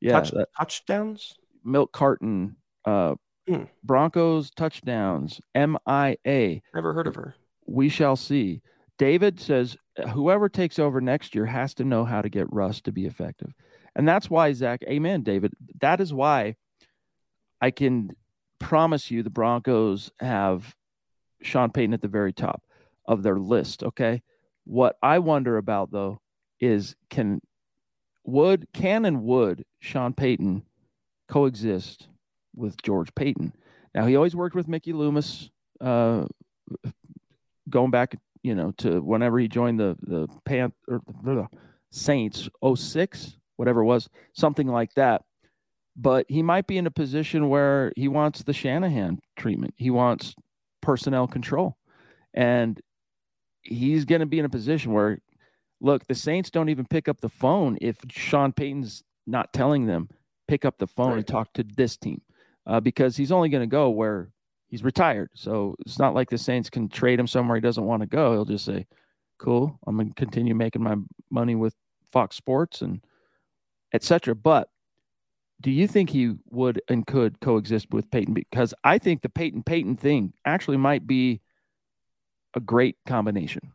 [0.00, 1.34] The, yeah, Touch, that, touchdowns.
[1.64, 2.56] milk carton.
[2.84, 3.14] Uh,
[3.48, 3.64] Hmm.
[3.84, 5.40] Broncos touchdowns.
[5.54, 6.62] M I A.
[6.74, 7.36] Never heard of her.
[7.64, 8.60] We shall see.
[8.98, 9.76] David says
[10.14, 13.52] whoever takes over next year has to know how to get Russ to be effective,
[13.94, 14.82] and that's why Zach.
[14.88, 15.52] Amen, David.
[15.80, 16.56] That is why
[17.60, 18.10] I can
[18.58, 20.74] promise you the Broncos have
[21.42, 22.62] Sean Payton at the very top
[23.06, 23.82] of their list.
[23.82, 24.22] Okay.
[24.64, 26.20] What I wonder about though
[26.60, 27.40] is can
[28.24, 30.62] would can and would Sean Payton
[31.28, 32.08] coexist
[32.54, 33.52] with George Paton?
[33.94, 36.26] Now he always worked with Mickey Loomis, uh,
[37.70, 41.46] going back, you know, to whenever he joined the the Pan or the
[41.92, 45.22] Saints 06, whatever it was, something like that
[45.96, 49.74] but he might be in a position where he wants the Shanahan treatment.
[49.76, 50.34] He wants
[50.82, 51.76] personnel control.
[52.34, 52.80] And
[53.62, 55.18] he's going to be in a position where,
[55.80, 60.10] look, the Saints don't even pick up the phone if Sean Payton's not telling them,
[60.46, 61.16] pick up the phone right.
[61.18, 62.20] and talk to this team
[62.66, 64.30] uh, because he's only going to go where
[64.68, 65.30] he's retired.
[65.34, 68.32] So it's not like the Saints can trade him somewhere he doesn't want to go.
[68.32, 68.86] He'll just say,
[69.38, 70.96] cool, I'm going to continue making my
[71.30, 71.74] money with
[72.12, 73.00] Fox Sports and
[73.92, 74.34] etc.
[74.34, 74.68] But
[75.60, 78.34] do you think he would and could coexist with Paton?
[78.34, 81.40] Because I think the Peyton Peyton thing actually might be
[82.54, 83.72] a great combination.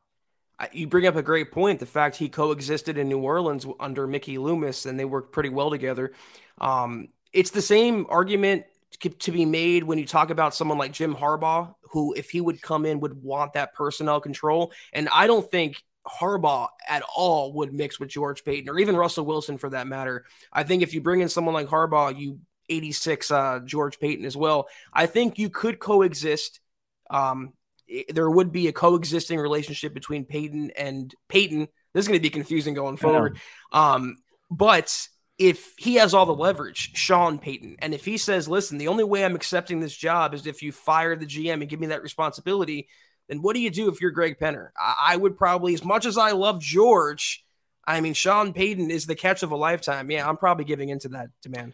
[0.72, 1.80] You bring up a great point.
[1.80, 5.72] The fact he coexisted in New Orleans under Mickey Loomis and they worked pretty well
[5.72, 6.12] together.
[6.60, 8.66] Um, it's the same argument
[9.20, 12.62] to be made when you talk about someone like Jim Harbaugh, who, if he would
[12.62, 14.72] come in, would want that personnel control.
[14.94, 19.26] And I don't think Harbaugh at all would mix with George Paton or even Russell
[19.26, 20.26] Wilson for that matter.
[20.52, 24.38] I think if you bring in someone like Harbaugh, you 86 uh, George Paton as
[24.38, 24.68] well.
[24.94, 26.60] I think you could coexist.
[27.10, 27.54] Um,
[28.10, 31.68] there would be a coexisting relationship between Payton and Payton.
[31.94, 33.38] This is going to be confusing going forward.
[33.74, 34.18] Um,
[34.50, 38.88] but if he has all the leverage, Sean Payton, and if he says, listen, the
[38.88, 41.88] only way I'm accepting this job is if you fire the GM and give me
[41.88, 42.88] that responsibility,
[43.28, 44.70] then what do you do if you're Greg Penner?
[44.78, 47.44] I, I would probably, as much as I love George,
[47.86, 50.12] I mean, Sean Payton is the catch of a lifetime.
[50.12, 51.74] Yeah, I'm probably giving into that demand.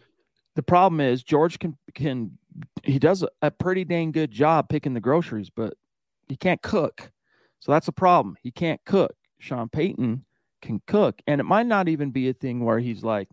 [0.54, 2.38] The problem is George can can
[2.82, 5.74] he does a pretty dang good job picking the groceries, but
[6.28, 7.12] he can't cook.
[7.60, 8.36] So that's a problem.
[8.42, 9.14] He can't cook.
[9.38, 10.24] Sean Payton
[10.60, 13.28] can cook, and it might not even be a thing where he's like,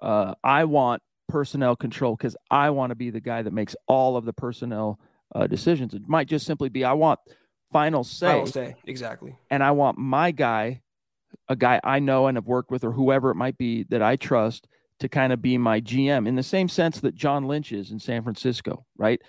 [0.00, 4.16] uh, "I want personnel control because I want to be the guy that makes all
[4.16, 4.98] of the personnel
[5.34, 5.94] uh, decisions.
[5.94, 7.20] It might just simply be I want
[7.72, 8.26] final say.
[8.26, 9.36] Final say, exactly.
[9.50, 10.82] And I want my guy,
[11.48, 14.16] a guy I know and have worked with, or whoever it might be that I
[14.16, 14.68] trust,
[15.00, 17.98] to kind of be my GM in the same sense that John Lynch is in
[17.98, 19.20] San Francisco, right?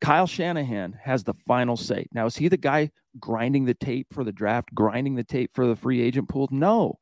[0.00, 2.06] Kyle Shanahan has the final say.
[2.12, 5.66] Now, is he the guy grinding the tape for the draft, grinding the tape for
[5.66, 6.48] the free agent pool?
[6.50, 6.98] No.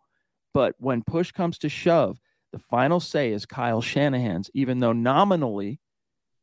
[0.54, 2.18] But when push comes to shove,
[2.52, 5.80] the final say is Kyle Shanahan's, even though nominally,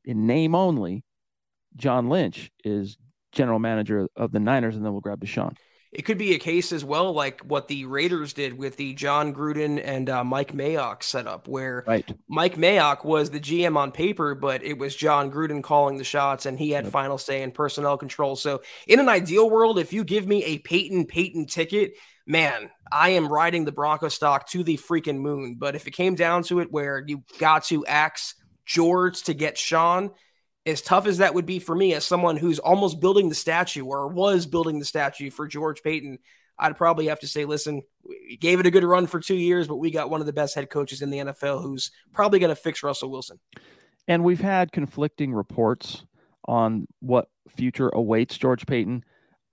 [0.04, 1.06] in name only,
[1.76, 2.98] John Lynch is
[3.32, 5.56] general manager of the Niners, and then we'll grab Deshaun.
[5.92, 9.34] it could be a case as well, like what the Raiders did with the Jon
[9.34, 12.08] Gruden and uh, Mike Mayock setup, where right.
[12.28, 16.46] Mike Mayock was the GM on paper, but it was Jon Gruden calling the shots,
[16.46, 16.94] and he had yep.
[16.94, 18.36] final say in personnel control.
[18.36, 21.94] So, in an ideal world, if you give me a Peyton Peyton ticket,
[22.28, 25.56] man, I am riding the Bronco stock to the freaking moon.
[25.58, 29.58] But if it came down to it, where you got to axe George to get
[29.58, 30.12] Sean,
[30.70, 33.86] as tough as that would be for me as someone who's almost building the statue
[33.86, 36.20] or was building the statue for George Paton,
[36.58, 39.68] I'd probably have to say, listen, we gave it a good run for two years,
[39.68, 42.50] but we got one of the best head coaches in the NFL who's probably going
[42.50, 43.40] to fix Russell Wilson.
[44.08, 46.06] And we've had conflicting reports
[46.46, 49.04] on what future awaits George Paton.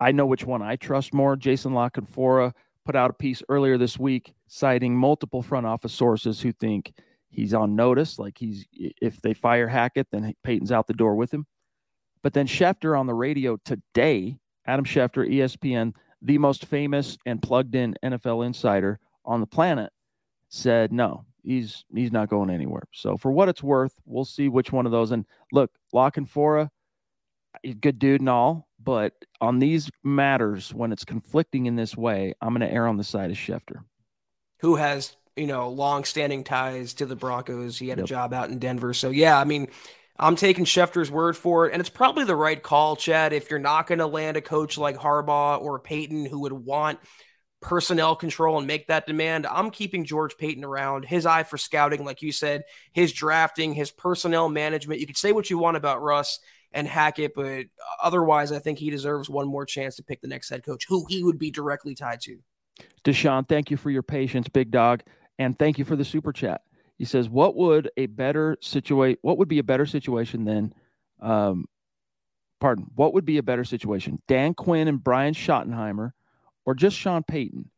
[0.01, 1.37] I know which one I trust more.
[1.37, 2.53] Jason La Canfora
[2.85, 6.93] put out a piece earlier this week citing multiple front office sources who think
[7.29, 8.19] He's on notice.
[8.19, 11.47] Like he's if they fire Hackett, then Paton's out the door with him.
[12.23, 17.75] But then Schefter on the radio today, Adam Schefter, ESPN, the most famous and plugged
[17.75, 19.93] in NFL insider on the planet,
[20.49, 22.85] said no, he's he's not going anywhere.
[22.93, 25.13] So for what it's worth, we'll see which one of those.
[25.13, 26.69] And look, La Canfora,
[27.81, 32.51] good dude and all, but on these matters, when it's conflicting in this way, I'm
[32.51, 33.85] going to err on the side of Schefter,
[34.61, 37.79] who has you know, long-standing ties to the Broncos.
[37.79, 38.07] He had yep.
[38.07, 38.95] a job out in Denver.
[38.95, 39.69] So yeah, I mean,
[40.19, 43.33] I'm taking Schefter's word for it, and it's probably the right call, Chad.
[43.35, 46.99] If you're not going to land a coach like Harbaugh or Payton who would want
[47.61, 51.05] personnel control and make that demand, I'm keeping George Paton around.
[51.05, 55.01] His eye for scouting, like you said, his drafting, his personnel management.
[55.01, 56.39] You could say what you want about Russ
[56.73, 57.67] and Hackett, but
[58.03, 61.05] otherwise, I think he deserves one more chance to pick the next head coach, who
[61.09, 62.39] he would be directly tied to.
[63.05, 65.03] Deshaun, thank you for your patience, big dog.
[65.39, 66.63] And thank you for the super chat.
[66.97, 69.19] He says, "What would a better situation?
[69.23, 70.75] What would be a better situation than,
[71.21, 71.67] um,
[72.61, 72.87] pardon?
[72.95, 74.23] What would be a better situation?
[74.29, 76.13] Dan Quinn and Brian Schottenheimer,
[76.65, 77.71] or just Sean Payton?"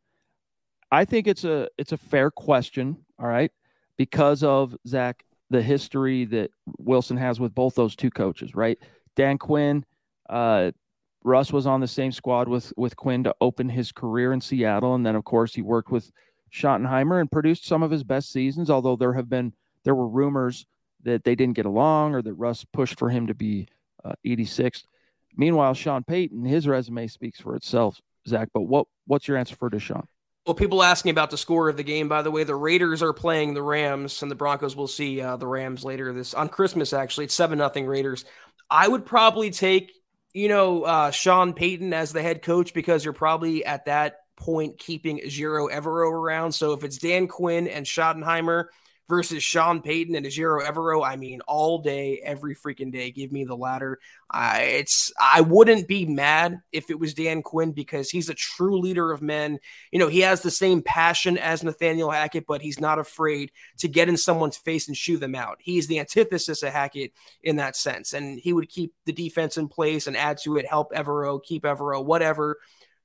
[0.90, 3.04] I think it's a it's a fair question.
[3.18, 3.50] All right,
[3.96, 8.54] because of Zach the history that Wilson has with both those two coaches.
[8.54, 8.78] Right,
[9.16, 9.84] Dan Quinn.
[10.28, 10.72] Uh,
[11.24, 14.94] Russ was on the same squad with with Quinn to open his career in Seattle,
[14.94, 16.12] and then of course he worked with
[16.52, 19.52] Schottenheimer and produced some of his best seasons, although there have been
[19.84, 20.66] there were rumors
[21.04, 23.68] that they didn't get along or that Russ pushed for him to be
[24.04, 24.84] uh, 86th.
[25.36, 28.48] Meanwhile, Sean Payton, his resume speaks for itself, Zach.
[28.52, 30.04] But what what's your answer for Deshaun?
[30.46, 32.08] Well, people asking about the score of the game.
[32.08, 35.36] By the way, the Raiders are playing the Rams, and the Broncos will see uh,
[35.36, 36.92] the Rams later this on Christmas.
[36.92, 38.24] Actually, it's seven nothing Raiders.
[38.70, 39.92] I would probably take
[40.32, 44.78] you know uh, Sean Payton as the head coach because you're probably at that point
[44.78, 46.52] keeping Ejiro Evero around.
[46.52, 48.66] So if it's Dan Quinn and Schottenheimer
[49.08, 53.44] versus Sean Payton and Ejiro Evero, I mean, all day, every freaking day, give me
[53.44, 53.98] the latter.
[54.34, 59.10] It's I wouldn't be mad if it was Dan Quinn because he's a true leader
[59.10, 59.58] of men.
[59.90, 63.88] You know, he has the same passion as Nathaniel Hackett, but he's not afraid to
[63.88, 65.56] get in someone's face and shoo them out.
[65.60, 69.68] He's the antithesis of Hackett in that sense, and he would keep the defense in
[69.68, 72.58] place and add to it, help Evero, keep Evero, whatever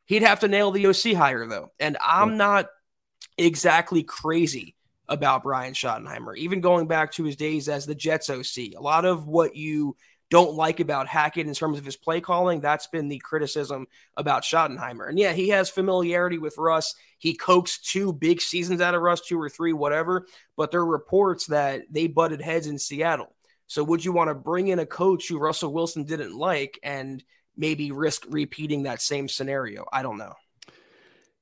[0.06, 1.72] He'd have to nail the OC hire though.
[1.80, 2.68] And I'm not
[3.38, 4.76] exactly crazy
[5.08, 8.76] about Brian Schottenheimer, even going back to his days as the Jets OC.
[8.76, 9.96] A lot of what you
[10.30, 13.86] don't like about Hackett in terms of his play calling, that's been the criticism
[14.18, 15.08] about Schottenheimer.
[15.08, 16.96] And yeah, he has familiarity with Russ.
[17.20, 20.26] He coaxed two big seasons out of Russ, two or three, whatever.
[20.58, 23.36] But there are reports that they butted heads in Seattle.
[23.68, 27.24] So would you want to bring in a coach who Russell Wilson didn't like and
[27.56, 29.86] maybe risk repeating that same scenario.
[29.92, 30.34] I don't know.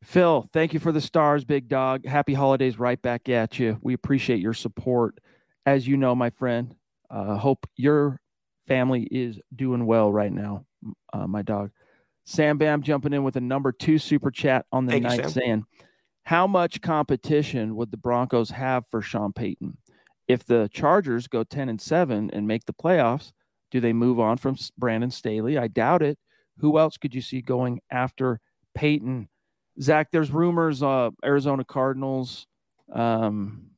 [0.03, 2.05] Phil, thank you for the stars, big dog.
[2.05, 3.77] Happy holidays right back at you.
[3.81, 5.19] We appreciate your support.
[5.65, 6.75] As you know, my friend,
[7.09, 8.19] uh, hope your
[8.67, 10.65] family is doing well right now,
[11.13, 11.69] uh, my dog.
[12.25, 15.29] Sam Bam jumping in with a number two super chat on the thank night you,
[15.29, 15.65] saying,
[16.23, 19.77] How much competition would the Broncos have for Sean Payton?
[20.27, 23.33] If the Chargers go 10 and 7 and make the playoffs,
[23.71, 25.57] do they move on from Brandon Staley?
[25.57, 26.19] I doubt it.
[26.59, 28.39] Who else could you see going after
[28.75, 29.29] Payton?
[29.81, 32.45] Zach, there's rumors, uh, Arizona Cardinals.
[32.91, 33.71] Um,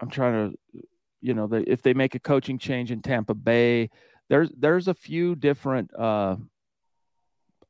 [0.00, 0.82] I'm trying to,
[1.20, 3.90] you know, the, if they make a coaching change in Tampa Bay,
[4.28, 6.36] there's there's a few different uh,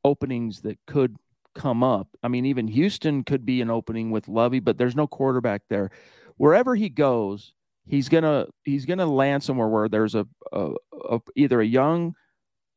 [0.03, 1.17] openings that could
[1.53, 2.07] come up.
[2.23, 5.91] I mean, even Houston could be an opening with Lovie, but there's no quarterback there.
[6.37, 7.53] Wherever he goes,
[7.87, 10.71] he's gonna he's gonna land somewhere where there's a, a,
[11.09, 12.13] a, either a young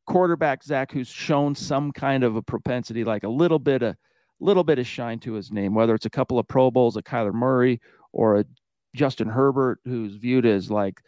[0.07, 3.95] quarterback Zach who's shown some kind of a propensity, like a little bit of
[4.39, 7.03] little bit of shine to his name, whether it's a couple of Pro Bowls, a
[7.03, 7.79] Kyler Murray,
[8.11, 8.45] or a
[8.95, 11.01] Justin Herbert, who's viewed as like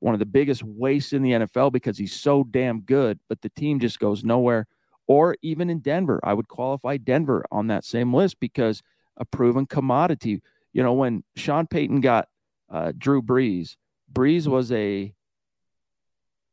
[0.00, 3.48] one of the biggest wastes in the NFL because he's so damn good, but the
[3.50, 4.66] team just goes nowhere.
[5.08, 6.20] or even in Denver.
[6.22, 8.82] I would qualify Denver on that same list because
[9.16, 10.42] a proven commodity.
[10.72, 12.28] You know, when Sean Payton got
[12.70, 13.76] uh, Drew Brees,
[14.12, 15.12] Brees was a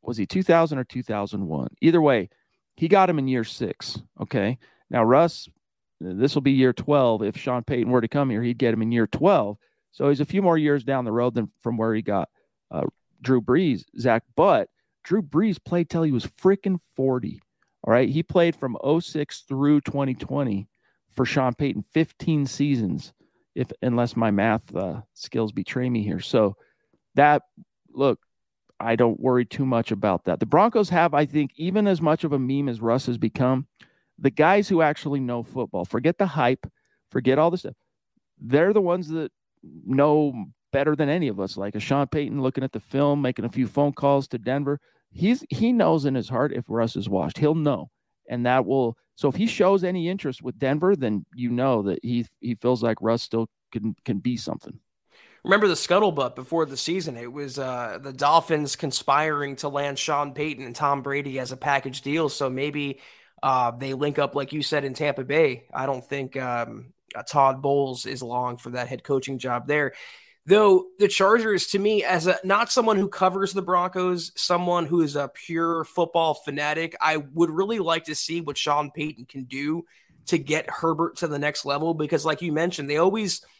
[0.01, 1.70] was he 2000 or 2001?
[1.82, 2.30] Either way,
[2.76, 4.01] he got him in year six.
[4.20, 4.57] Okay.
[4.89, 5.47] Now, Russ,
[6.01, 7.24] this will be year 12.
[7.24, 9.57] If Sean Payton were to come here, he'd get him in year 12.
[9.91, 12.30] So he's a few more years down the road than from where he got
[12.70, 12.84] uh,
[13.22, 14.24] Drew Brees, Zach.
[14.36, 14.70] But
[15.03, 17.39] Drew Brees played till he was freaking 40.
[17.84, 18.09] All right.
[18.09, 20.68] He played from 06 through 2020
[21.11, 23.14] for Sean Payton, 15 seasons,
[23.56, 26.20] if unless my math uh, skills betray me here.
[26.20, 26.56] So
[27.16, 27.43] that
[27.91, 28.20] look,
[28.80, 30.39] I don't worry too much about that.
[30.39, 33.68] The Broncos have, I think, even as much of a meme as Russ has become,
[34.20, 36.68] the guys who actually know football, forget the hype,
[37.10, 37.76] forget all this stuff.
[38.39, 39.32] They're the ones that
[39.86, 43.45] know better than any of us, like a Sean Payton looking at the film, making
[43.45, 44.80] a few phone calls to Denver.
[45.12, 47.38] He's he knows in his heart if Russ is washed.
[47.38, 47.89] He'll know.
[48.34, 51.99] And that will so if he shows any interest with Denver, then you know that
[52.01, 54.79] he he feels like Russ still can can be something
[55.43, 57.17] remember the scuttlebutt before the season.
[57.17, 61.57] It was uh, the Dolphins conspiring to land Sean Payton and Tom Brady as a
[61.57, 62.29] package deal.
[62.29, 63.01] So maybe
[63.41, 65.65] uh, they link up, like you said, in Tampa Bay.
[65.73, 69.93] I don't think um, uh, Todd Bowles is long for that head coaching job there.
[70.46, 75.02] Though the Chargers, to me, as a not someone who covers the Broncos, someone who
[75.02, 79.46] is a pure football fanatic, I would really like to see what Sean Payton can
[79.46, 79.86] do
[80.28, 81.94] to get Herbert to the next level.
[81.94, 83.41] Because, like you mentioned, they always–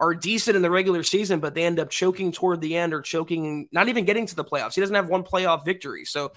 [0.00, 3.00] are decent in the regular season, but they end up choking toward the end or
[3.00, 4.74] choking, not even getting to the playoffs.
[4.74, 6.04] He doesn't have one playoff victory.
[6.04, 6.32] So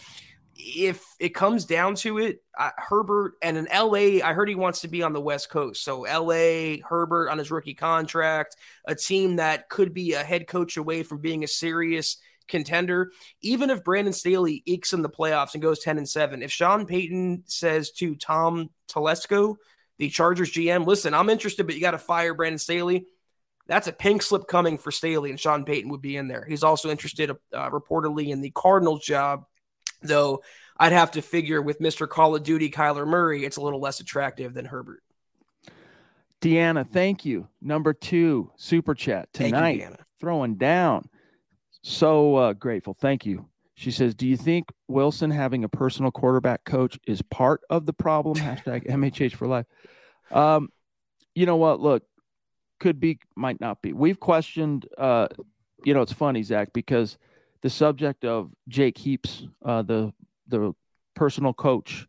[0.56, 2.40] if it comes down to it,
[2.78, 5.84] Herbert and in LA, I heard he wants to be on the West Coast.
[5.84, 10.78] So LA, Herbert on his rookie contract, a team that could be a head coach
[10.78, 13.12] away from being a serious contender.
[13.42, 16.86] Even if Brandon Staley ekes in the playoffs and goes 10 and 7, if Sean
[16.86, 19.56] Payton says to Tom Telesco,
[19.98, 23.06] the Chargers GM, listen, I'm interested, but you got to fire Brandon Staley
[23.68, 26.46] that's a pink slip coming for Staley, and Sean Payton would be in there.
[26.48, 29.46] He's also interested, uh, reportedly, in the Cardinals job,
[30.02, 30.44] though
[30.78, 32.08] I'd have to figure with Mr.
[32.08, 35.02] Call of Duty Kyler Murray, it's a little less attractive than Herbert.
[36.42, 37.48] Deanna, thank you.
[37.62, 41.10] Number two, super chat tonight, you, throwing down.
[41.82, 42.94] So uh, grateful.
[42.94, 43.48] Thank you.
[43.76, 47.94] She says, Do you think Wilson having a personal quarterback coach is part of the
[47.94, 48.38] problem?
[48.38, 49.66] Hashtag MHH for life.
[50.32, 50.70] Um,
[51.36, 51.80] you know what?
[51.80, 52.04] Look,
[52.80, 53.94] could be, might not be.
[53.94, 55.28] We've questioned, uh,
[55.84, 57.18] you know, it's funny, Zach, because
[57.66, 60.14] the subject of Jake Heaps, uh, the
[60.48, 60.76] the
[61.16, 62.06] personal coach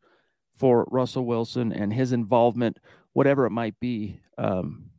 [0.59, 2.79] for Russell Wilson and his involvement,
[3.15, 4.91] whatever it might be, um,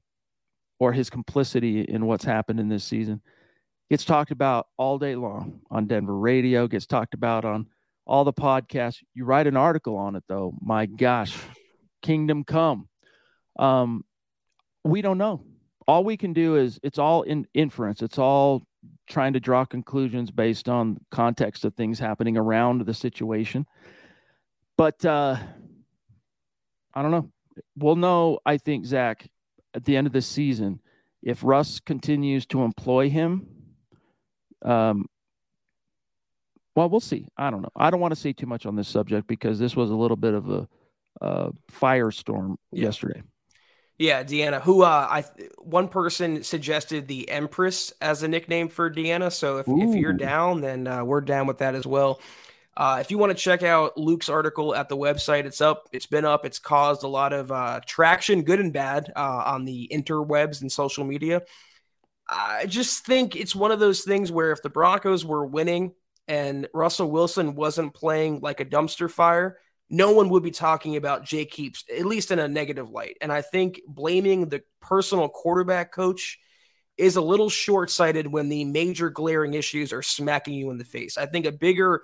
[0.79, 3.21] or his complicity in what's happened in this season,
[3.91, 7.67] gets talked about all day long on Denver radio, gets talked about on
[8.07, 9.03] all the podcasts.
[9.13, 10.55] You write an article on it, though.
[10.59, 11.37] My gosh,
[12.01, 12.89] kingdom come.
[13.59, 14.03] Um,
[14.83, 15.43] we don't know
[15.87, 18.01] all we can do is it's all in inference.
[18.01, 18.63] It's all
[19.07, 23.65] trying to draw conclusions based on context of things happening around the situation.
[24.77, 25.37] But uh,
[26.93, 27.31] I don't know.
[27.75, 29.27] We'll know, I think, Zach,
[29.73, 30.79] at the end of the season,
[31.23, 33.47] if Russ continues to employ him.
[34.63, 35.07] Um,
[36.75, 37.27] well, we'll see.
[37.35, 37.71] I don't know.
[37.75, 40.17] I don't want to say too much on this subject because this was a little
[40.17, 40.67] bit of a,
[41.21, 42.83] a firestorm yeah.
[42.83, 43.23] yesterday.
[43.97, 44.61] Yeah, Deanna.
[44.61, 45.25] Who uh, I
[45.57, 49.31] one person suggested the Empress as a nickname for Deanna.
[49.31, 52.21] So if, if you're down, then uh, we're down with that as well.
[52.75, 55.89] Uh, if you want to check out Luke's article at the website, it's up.
[55.91, 56.45] It's been up.
[56.45, 60.71] It's caused a lot of uh, traction, good and bad, uh, on the interwebs and
[60.71, 61.41] social media.
[62.29, 65.93] I just think it's one of those things where if the Broncos were winning
[66.27, 69.57] and Russell Wilson wasn't playing like a dumpster fire,
[69.89, 73.17] no one would be talking about Jake Heaps, at least in a negative light.
[73.21, 76.39] And I think blaming the personal quarterback coach
[76.97, 80.83] is a little short sighted when the major glaring issues are smacking you in the
[80.83, 81.17] face.
[81.17, 82.01] I think a bigger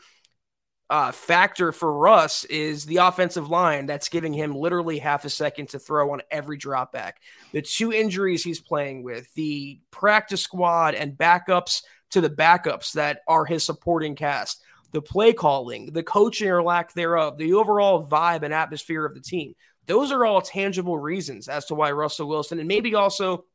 [0.89, 5.69] uh, factor for Russ is the offensive line that's giving him literally half a second
[5.69, 7.19] to throw on every drop back.
[7.51, 11.81] The two injuries he's playing with, the practice squad and backups
[12.11, 14.61] to the backups that are his supporting cast
[14.93, 19.21] the play calling, the coaching or lack thereof, the overall vibe and atmosphere of the
[19.21, 19.53] team.
[19.87, 23.45] Those are all tangible reasons as to why Russell Wilson and maybe also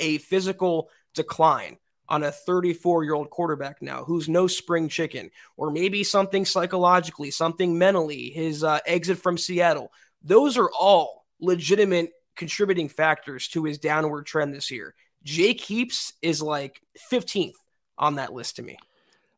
[0.00, 1.76] a physical decline
[2.08, 7.30] on a 34 year old quarterback now who's no spring chicken, or maybe something psychologically,
[7.30, 9.92] something mentally, his uh, exit from Seattle.
[10.22, 14.94] Those are all legitimate contributing factors to his downward trend this year.
[15.22, 16.80] Jake Heaps is like
[17.12, 17.52] 15th
[17.98, 18.78] on that list to me.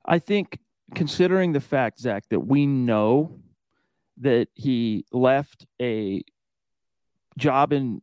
[0.07, 0.59] I think
[0.95, 3.41] considering the fact, Zach, that we know
[4.19, 6.23] that he left a
[7.39, 8.03] job in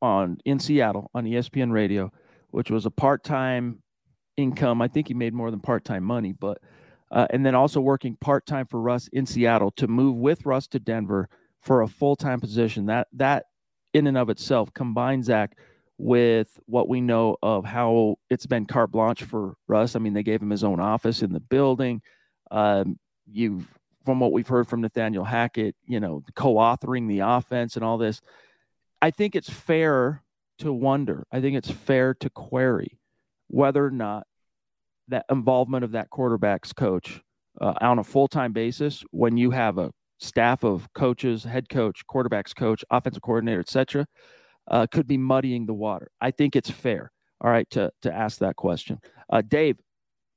[0.00, 2.12] on in Seattle on ESPN radio,
[2.50, 3.82] which was a part-time
[4.36, 4.80] income.
[4.80, 6.58] I think he made more than part-time money, but
[7.10, 10.78] uh, and then also working part-time for Russ in Seattle to move with Russ to
[10.78, 11.28] Denver
[11.60, 12.86] for a full-time position.
[12.86, 13.46] That that
[13.92, 15.56] in and of itself combines Zach
[15.98, 19.96] with what we know of how it's been carte blanche for Russ.
[19.96, 22.02] I mean, they gave him his own office in the building.
[22.50, 22.98] Um,
[23.30, 23.64] you,
[24.04, 28.20] from what we've heard from Nathaniel Hackett, you know, co-authoring the offense and all this.
[29.00, 30.22] I think it's fair
[30.58, 31.26] to wonder.
[31.30, 32.98] I think it's fair to query
[33.48, 34.26] whether or not
[35.08, 37.20] that involvement of that quarterback's coach
[37.60, 42.54] uh, on a full-time basis when you have a staff of coaches, head coach, quarterbacks
[42.54, 44.06] coach, offensive coordinator, etc.,
[44.70, 46.10] uh, could be muddying the water.
[46.20, 47.10] I think it's fair.
[47.40, 48.98] All right, to to ask that question.
[49.30, 49.78] Uh, Dave,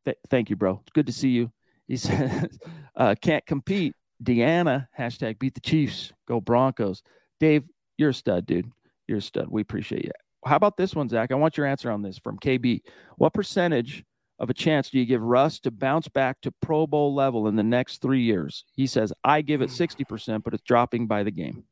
[0.05, 0.79] th- thank you, bro.
[0.81, 1.51] It's good to see you.
[1.91, 2.47] He says,
[2.95, 6.13] uh, "Can't compete." Deanna hashtag beat the Chiefs.
[6.25, 7.03] Go Broncos.
[7.39, 7.63] Dave,
[7.97, 8.71] you're a stud, dude.
[9.07, 9.47] You're a stud.
[9.49, 10.11] We appreciate you.
[10.45, 11.31] How about this one, Zach?
[11.31, 12.81] I want your answer on this from KB.
[13.17, 14.05] What percentage
[14.39, 17.57] of a chance do you give Russ to bounce back to Pro Bowl level in
[17.57, 18.63] the next three years?
[18.73, 21.65] He says, I give it 60%, but it's dropping by the game.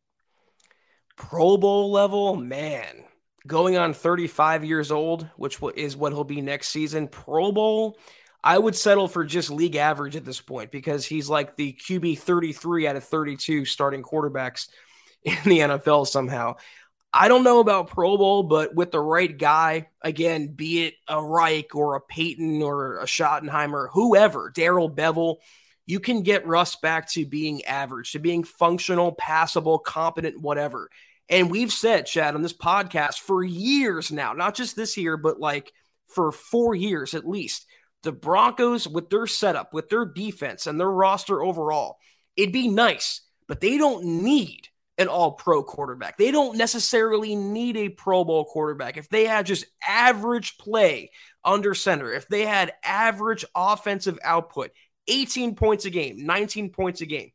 [1.15, 3.05] Pro Bowl level, man,
[3.47, 7.07] going on 35 years old, which is what he'll be next season.
[7.07, 7.97] Pro Bowl,
[8.44, 12.20] I would settle for just league average at this point because he's like the QB
[12.20, 14.70] 33 out of 32 starting quarterbacks
[15.24, 16.56] in the NFL somehow.
[17.12, 21.24] I don't know about Pro Bowl, but with the right guy, again, be it a
[21.24, 25.38] Reich or a Payton or a Schottenheimer, whoever, Darrell Bevell,
[25.88, 30.92] you can get Russ back to being average, to being functional, passable, competent, whatever.
[31.30, 35.40] And we've said, Chad, on this podcast for years now, not just this year, but
[35.40, 35.74] like
[36.08, 37.66] for four years at least,
[38.04, 41.97] the Broncos, with their setup, with their defense and their roster overall,
[42.36, 46.18] it'd be nice, but they don't need an all pro quarterback.
[46.18, 48.97] They don't necessarily need a Pro Bowl quarterback.
[48.97, 51.12] If they had just average play
[51.43, 54.72] under center, if they had average offensive output,
[55.08, 57.32] 18 points a game, 19 points a game,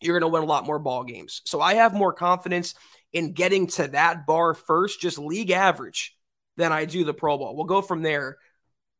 [0.00, 1.42] you're going to win a lot more ball games.
[1.46, 2.74] So I have more confidence
[3.12, 6.16] in getting to that bar first, just league average,
[6.56, 7.54] than I do the Pro Bowl.
[7.54, 8.38] We'll go from there.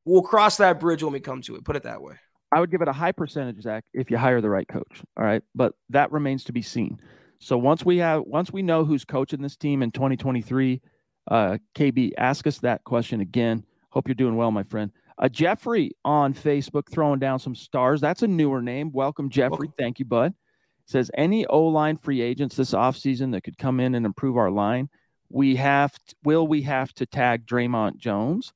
[0.07, 1.65] We'll cross that bridge when we come to it.
[1.65, 2.15] Put it that way.
[2.53, 5.03] I would give it a high percentage, Zach, if you hire the right coach.
[5.17, 5.43] All right.
[5.55, 7.01] But that remains to be seen.
[7.41, 10.81] So once we have once we know who's coaching this team in 2023,
[11.29, 13.65] uh, KB, ask us that question again.
[13.91, 14.93] Hope you're doing well, my friend.
[15.19, 18.01] Uh, Jeffrey on Facebook throwing down some stars.
[18.01, 18.93] That's a newer name.
[18.93, 19.67] Welcome, Jeffrey.
[19.67, 19.75] Welcome.
[19.79, 20.35] Thank you, bud.
[20.87, 24.51] Says any O line free agents this offseason that could come in and improve our
[24.51, 24.89] line.
[25.29, 28.53] We have to, will we have to tag Dre'Mont Jones?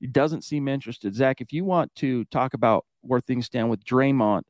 [0.00, 1.14] He doesn't seem interested.
[1.14, 4.42] Zach, if you want to talk about where things stand with Dre'Mont,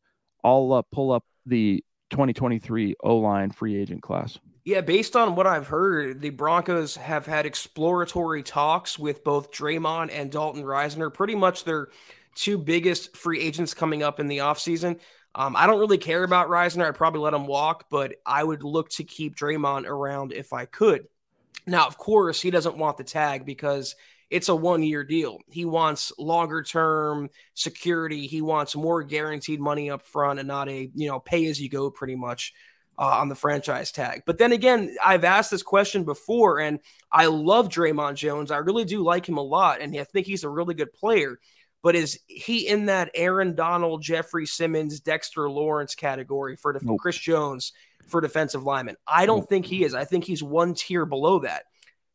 [0.45, 4.39] I'll uh, pull up the 2023 O line free agent class?
[4.65, 10.11] Yeah, based on what I've heard, the Broncos have had exploratory talks with both Dre'Mont
[10.13, 11.89] and Dalton Risner, pretty much their
[12.35, 15.01] two biggest free agents coming up in the offseason.
[15.35, 16.87] Um, I don't really care about Risner.
[16.87, 20.67] I'd probably let him walk, but I would look to keep Dre'Mont around if I
[20.67, 21.07] could.
[21.67, 23.95] Now, of course, he doesn't want the tag because
[24.31, 25.39] it's a one year deal.
[25.51, 28.27] He wants longer term security.
[28.27, 31.69] He wants more guaranteed money up front and not a, you know, pay as you
[31.69, 32.53] go pretty much
[32.99, 34.23] uh, on the franchise tag.
[34.27, 38.51] But then again, I've asked this question before and I love Dre'Mont Jones.
[38.51, 39.81] I really do like him a lot.
[39.81, 41.39] And I think he's a really good player.
[41.83, 46.99] But is he in that Aaron Donald, Jeffrey Simmons, Dexter Lawrence category for the, nope.
[46.99, 47.73] Chris Jones
[48.09, 48.97] for defensive lineman?
[49.07, 49.49] I don't nope.
[49.49, 49.95] think he is.
[49.95, 51.63] I think he's one tier below that.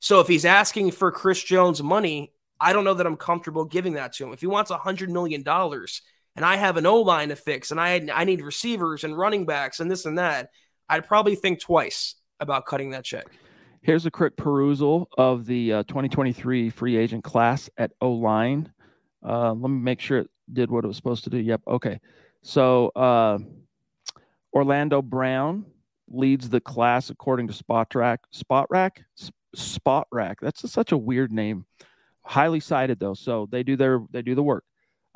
[0.04, 3.94] So if he's asking for Chris Jones money, I don't know that I'm comfortable giving
[3.94, 4.34] that to him.
[4.34, 6.02] If he wants a hundred million dollars
[6.36, 9.46] and I have an O line to fix and I I need receivers and running
[9.46, 10.50] backs and this and that,
[10.90, 13.28] I'd probably think twice about cutting that check.
[13.80, 18.74] Here's a quick perusal of the uh, 2023 free agent class at O line.
[19.26, 21.38] Uh, let me make sure it did what it was supposed to do.
[21.38, 21.62] Yep.
[21.66, 22.02] Okay.
[22.42, 23.38] So uh,
[24.52, 25.66] Orlando Brown
[26.10, 28.18] leads the class according to Spotrac.
[28.32, 29.06] Spot Rack.
[29.56, 30.36] Spotrac.
[30.42, 31.66] That's a, such a weird name.
[32.26, 34.64] Highly cited though, so they do their they do the work.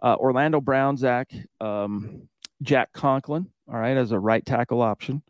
[0.02, 1.32] Uh, Orlando Brown, Zach,
[1.62, 2.28] um,
[2.62, 5.24] Jack Conklin, all right, as a right tackle option.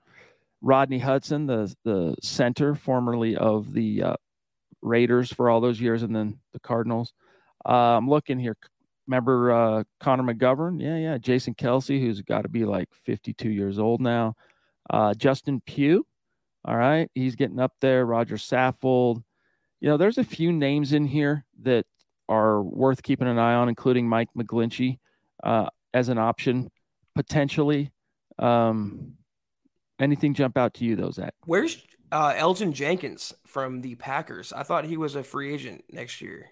[0.62, 4.16] Rodney Hudson, the the center, formerly of the uh,
[4.82, 7.14] Raiders for all those years, and then the Cardinals.
[7.66, 8.58] Uh, I'm looking here.
[9.08, 10.82] Remember uh, Connor McGovern?
[10.82, 11.18] Yeah, yeah.
[11.18, 14.36] Jason Kelce, who's got to be like 52 years old now.
[14.89, 16.05] Uh, Justin Pugh,
[16.68, 17.09] all right.
[17.15, 18.05] He's getting up there.
[18.05, 19.24] Rodger Saffold.
[19.80, 21.86] You know, there's a few names in here that
[22.28, 24.99] are worth keeping an eye on, including Mike McGlinchey
[25.43, 26.70] uh, as an option
[27.15, 27.91] potentially.
[28.38, 29.18] Um,
[29.99, 31.34] Anything jump out to you, though, Zach?
[31.45, 34.53] Where's uh, Elgton Jenkins from the Packers?
[34.53, 36.49] I thought he was a free agent next year.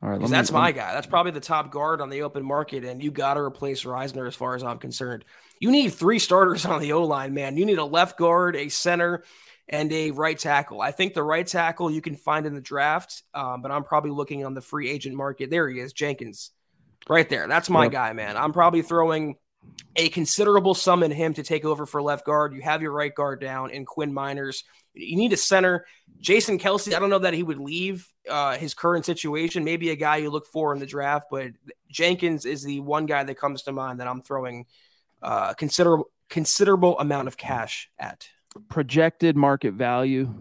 [0.00, 0.92] All right, Because that's my guy.
[0.92, 4.28] That's probably the top guard on the open market, and you got to replace Risner
[4.28, 5.24] as far as I'm concerned.
[5.60, 7.56] You need three starters on the O line, man.
[7.56, 9.24] You need a left guard, a center,
[9.68, 10.80] and a right tackle.
[10.80, 14.12] I think the right tackle you can find in the draft, um, but I'm probably
[14.12, 15.50] looking on the free agent market.
[15.50, 16.52] There he is, Jenkins,
[17.08, 17.48] right there.
[17.48, 17.92] That's my Yep.
[17.92, 18.36] guy, man.
[18.36, 19.34] I'm probably throwing
[19.96, 22.54] a considerable sum in him to take over for left guard.
[22.54, 24.62] You have your right guard down in Quinn Meinerz.
[24.94, 25.86] You need a center.
[26.20, 29.64] Jason Kelce, I don't know that he would leave uh, his current situation.
[29.64, 31.50] Maybe a guy you look for in the draft, but
[31.90, 34.66] Jenkins is the one guy that comes to mind that I'm throwing
[35.22, 38.28] uh, considerable considerable amount of cash at.
[38.68, 40.34] projected market value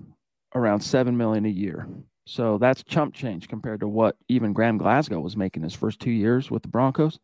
[0.56, 1.88] around seven million a year.
[2.26, 6.12] So that's chump change compared to what even Graham Glasgow was making his first two
[6.12, 7.20] years with the Broncos.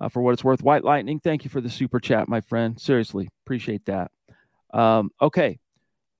[0.00, 2.80] Uh, for what it's worth, White Lightning, thank you for the super chat, my friend.
[2.80, 4.10] Seriously, appreciate that.
[4.72, 5.58] Um, okay,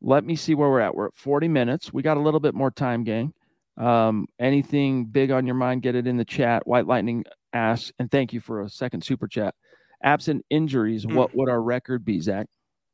[0.02, 0.94] let me see where we're at.
[0.94, 1.92] We're at 40 minutes.
[1.92, 3.32] We got a little bit more time, gang.
[3.78, 6.66] Um, anything big on your mind, get it in the chat.
[6.66, 9.54] White Lightning asks, and thank you for a second super chat.
[10.02, 11.14] Absent injuries, Hmm.
[11.14, 12.46] what would our record be, Zach?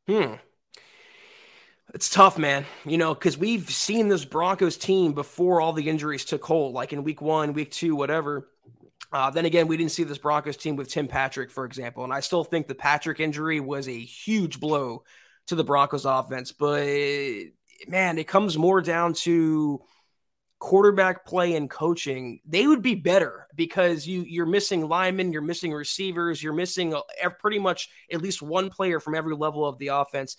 [0.07, 0.35] Hmm.
[1.95, 2.66] It's tough, man.
[2.85, 6.93] You know, because we've seen this Broncos team before all the injuries took hold, like
[6.93, 8.47] in week one, week two, whatever.
[9.11, 12.05] Uh, then again, we didn't see this Broncos team with Tim Patrick, for example.
[12.05, 15.05] And I still think the Patrick injury was a huge blow
[15.47, 16.53] to the Broncos offense.
[16.53, 16.87] But
[17.87, 19.81] man, it comes more down to
[20.59, 22.41] quarterback play and coaching.
[22.45, 27.31] They would be better because you you're missing linemen, you're missing receivers, you're missing uh,
[27.39, 30.37] pretty much at least one player from every level of the offense.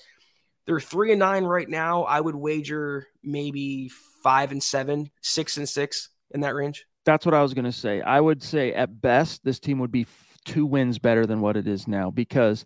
[0.65, 2.03] They're three and nine right now.
[2.03, 3.89] I would wager maybe
[4.21, 6.85] five and seven, six and six in that range.
[7.05, 8.01] That's what I was going to say.
[8.01, 10.05] I would say at best, this team would be
[10.45, 12.65] two wins better than what it is now because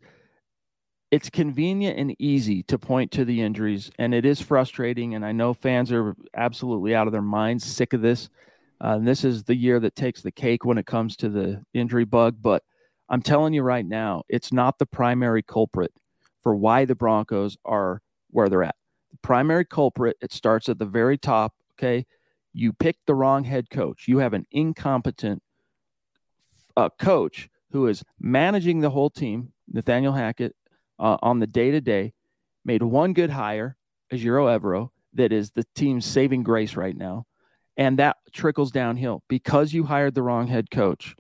[1.12, 5.14] it's convenient and easy to point to the injuries, and it is frustrating.
[5.14, 8.30] And I know fans are absolutely out of their minds, sick of this.
[8.84, 11.64] Uh, and this is the year that takes the cake when it comes to the
[11.74, 12.38] injury bug.
[12.42, 12.64] But
[13.10, 15.92] I'm telling you right now, it's not the primary culprit
[16.42, 18.76] for why the Broncos are where they're at.
[19.12, 21.54] The primary culprit, it starts at the very top.
[21.80, 22.06] Okay
[22.54, 24.08] you picked the wrong head coach.
[24.08, 25.42] You have an incompetent
[26.78, 30.56] uh, coach who is managing the whole team, Nathaniel Hackett,
[31.00, 32.14] uh, on the day to day,
[32.64, 33.76] made one good hire,
[34.12, 37.26] Ejiro Evero, that is the team's saving grace right now.
[37.76, 41.16] And that trickles downhill because you hired the wrong head coach,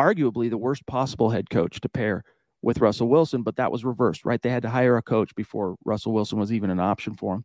[0.00, 2.24] arguably the worst possible head coach to pair
[2.60, 4.40] with Russell Wilson, but that was reversed, right?
[4.40, 7.44] They had to hire a coach before Russell Wilson was even an option for him.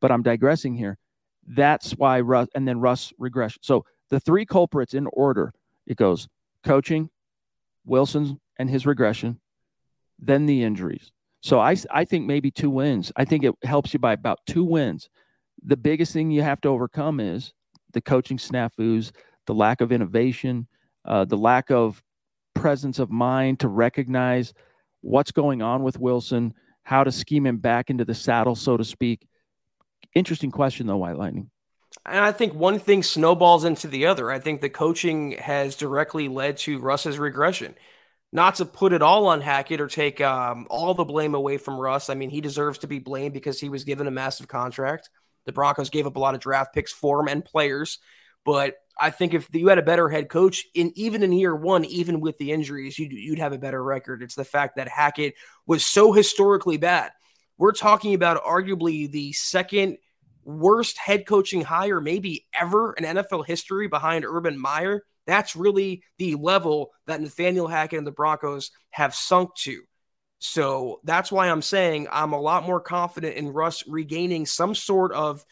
[0.00, 0.98] But I'm digressing here.
[1.46, 3.62] That's why Russ and then Russ regression.
[3.62, 5.52] So the three culprits in order
[5.86, 6.28] it goes
[6.64, 7.10] coaching,
[7.84, 9.40] Wilson and his regression,
[10.18, 11.12] then the injuries.
[11.40, 13.12] So I, I think maybe two wins.
[13.16, 15.08] I think it helps you by about two wins.
[15.64, 17.52] The biggest thing you have to overcome is
[17.92, 19.12] the coaching snafus,
[19.46, 20.66] the lack of innovation,
[21.04, 22.02] uh, the lack of
[22.54, 24.52] presence of mind to recognize
[25.02, 28.84] what's going on with Wilson, how to scheme him back into the saddle, so to
[28.84, 29.28] speak.
[30.16, 31.50] Interesting question, though, White Lightning.
[32.06, 34.30] And I think one thing snowballs into the other.
[34.30, 37.74] I think the coaching has directly led to Russ's regression.
[38.32, 41.78] Not to put it all on Hackett or take um, all the blame away from
[41.78, 42.08] Russ.
[42.08, 45.10] I mean, he deserves to be blamed because he was given a massive contract.
[45.44, 47.98] The Broncos gave up a lot of draft picks for him and players.
[48.42, 51.84] But I think if you had a better head coach, in even in year one,
[51.84, 54.22] even with the injuries, you'd, you'd have a better record.
[54.22, 55.34] It's the fact that Hackett
[55.66, 57.12] was so historically bad.
[57.58, 59.98] We're talking about arguably the second
[60.46, 65.04] worst head coaching hire maybe ever in NFL history behind Urban Meyer.
[65.26, 69.82] That's really the level that Nathaniel Hackett and the Broncos have sunk to.
[70.38, 75.12] So that's why I'm saying I'm a lot more confident in Russ regaining some sort
[75.12, 75.44] of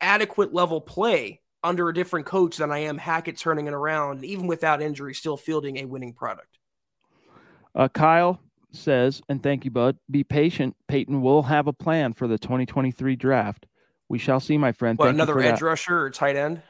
[0.00, 4.46] adequate level play under a different coach than I am Hackett turning it around, even
[4.46, 6.58] without injury, still fielding a winning product.
[7.74, 8.40] Uh, Kyle
[8.70, 9.96] says, and thank you, Bud.
[10.10, 10.76] Be patient.
[10.86, 13.66] Paton will have a plan for the 2023 draft.
[14.08, 14.98] We shall see, my friend.
[14.98, 15.64] What, Thank another edge that.
[15.64, 16.62] rusher or tight end?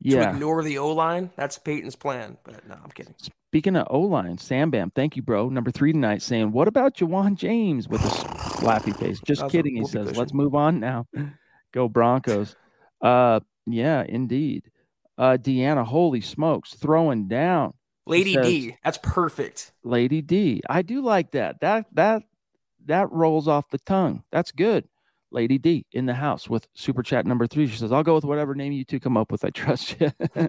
[0.00, 0.26] Yeah.
[0.26, 1.30] To ignore the O line?
[1.36, 2.38] That's Paton's plan.
[2.44, 3.14] But no, I'm kidding.
[3.48, 5.48] Speaking of O line, Sam Bam, thank you, bro.
[5.48, 9.20] Number three tonight saying, What about Jawan James with a slappy face?
[9.26, 9.76] Just That was a kidding.
[9.76, 10.16] He says.
[10.16, 11.06] Let's move on now.
[11.72, 12.56] Go Broncos.
[13.02, 14.70] Uh, yeah, indeed.
[15.18, 17.74] Uh, Deanna, holy smokes, throwing down.
[18.06, 18.76] Lady says- D.
[18.82, 19.72] That's perfect.
[19.84, 20.62] Lady D.
[20.68, 21.60] I do like that.
[21.60, 22.22] That that
[22.86, 24.22] that rolls off the tongue.
[24.32, 24.88] That's good.
[25.32, 27.66] Lady D in the house with super chat number three.
[27.66, 29.44] She says, I'll go with whatever name you two come up with.
[29.44, 30.10] I trust you.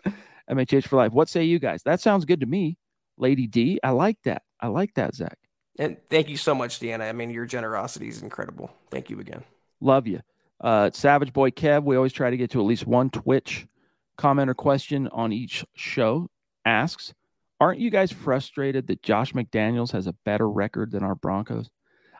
[0.49, 1.11] MHH for life.
[1.11, 1.83] What say you guys?
[1.83, 2.77] That sounds good to me.
[3.17, 3.79] Lady D.
[3.83, 4.43] I like that.
[4.59, 5.37] I like that, Zach.
[5.79, 7.07] And thank you so much, Deanna.
[7.07, 8.71] I mean, your generosity is incredible.
[8.89, 9.43] Thank you again.
[9.79, 10.21] Love you.
[10.59, 13.67] Uh, Savage Boy Kev, we always try to get to at least one Twitch
[14.17, 16.29] comment or question on each show.
[16.65, 17.13] Asks,
[17.59, 21.69] aren't you guys frustrated that Josh McDaniels has a better record than our Broncos?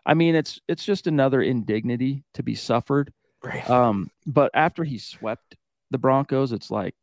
[0.06, 3.14] I mean, it's it's just another indignity to be suffered.
[3.44, 3.68] Right.
[3.70, 5.56] Um, but after he swept
[5.90, 6.96] the Broncos, it's like,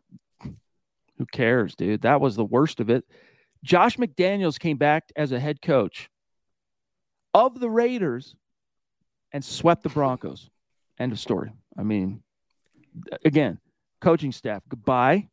[0.42, 2.03] who cares, dude?
[2.03, 3.05] That was the worst of it.
[3.64, 6.09] Josh McDaniels came back as a head coach
[7.34, 8.34] of the Raiders
[9.32, 10.49] and swept the Broncos.
[10.99, 11.53] End of story.
[11.76, 12.22] I mean,
[13.24, 13.59] again,
[14.01, 15.28] coaching staff, goodbye.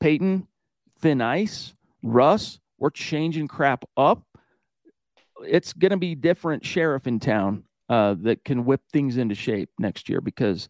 [0.00, 0.46] Paton,
[1.00, 4.22] thin ice, Russ, we're changing crap up.
[5.46, 9.70] It's going to be different sheriff in town uh, that can whip things into shape
[9.78, 10.68] next year because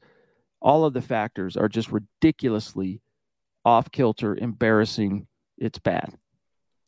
[0.60, 3.00] all of the factors are just ridiculously
[3.64, 5.26] off kilter, embarrassing.
[5.56, 6.14] It's bad.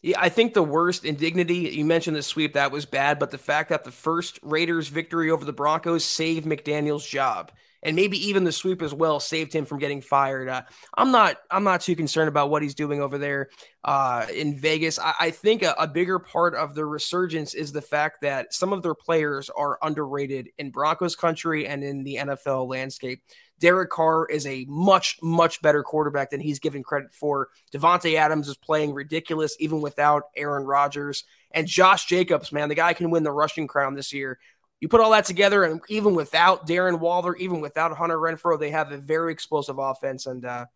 [0.02, 3.38] Yeah, I think the worst indignity, you mentioned the sweep, that was bad, but the
[3.38, 7.52] fact that the first Raiders victory over the Broncos saved McDaniels' job
[7.82, 10.48] and maybe even the sweep as well saved him from getting fired.
[10.48, 10.62] Uh,
[10.96, 13.48] I'm not I'm not too concerned about what he's doing over there
[13.84, 14.98] uh, in Vegas.
[14.98, 18.72] I, I think a, a, bigger part of the resurgence is the fact that some
[18.72, 23.22] of their players are underrated in Broncos country and in the NFL landscape.
[23.58, 27.48] Derek Carr is a much, much better quarterback than he's given credit for.
[27.72, 31.24] Davante Adams is playing ridiculous even without Aaron Rodgers.
[31.50, 34.38] And Josh Jacobs, man, the guy can win the rushing crown this year.
[34.80, 38.70] You put all that together, and even without Darren Waller, even without Hunter Renfrow, they
[38.70, 40.66] have a very explosive offense, and uh,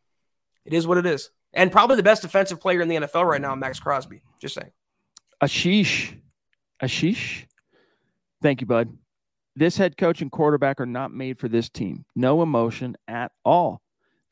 [0.65, 1.31] it is what it is.
[1.55, 4.23] And probably the best defensive player in the NFL right now, Maxx Crosby.
[4.41, 4.73] Just saying.
[5.43, 6.19] Ashish.
[6.83, 7.47] Ashish.
[8.43, 8.97] Thank you, bud.
[9.57, 12.05] This head coach and quarterback are not made for this team.
[12.17, 13.81] No emotion at all.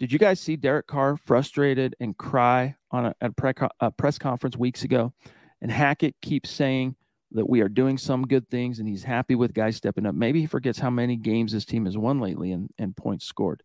[0.01, 4.19] Did you guys see Derek Carr frustrated and cry on a, a, pre- a press
[4.19, 5.13] conference weeks ago?
[5.61, 6.97] And Hackett keeps saying
[7.35, 10.15] that we are doing some good things and he's happy with guys stepping up.
[10.15, 13.63] Maybe he forgets how many games this team has won lately and, and points scored.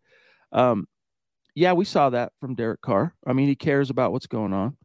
[0.52, 0.88] Um,
[1.56, 3.14] yeah, we saw that from Derek Carr.
[3.26, 4.78] I mean, he cares about what's going on.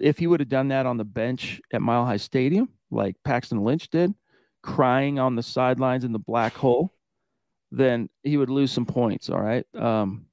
[0.00, 3.62] If he would have done that on the bench at Mile High Stadium, like Paxton
[3.62, 4.14] Lynch did,
[4.62, 6.92] crying on the sidelines in the black hole,
[7.70, 9.28] then he would lose some points.
[9.28, 9.66] All right.
[9.74, 10.26] Um,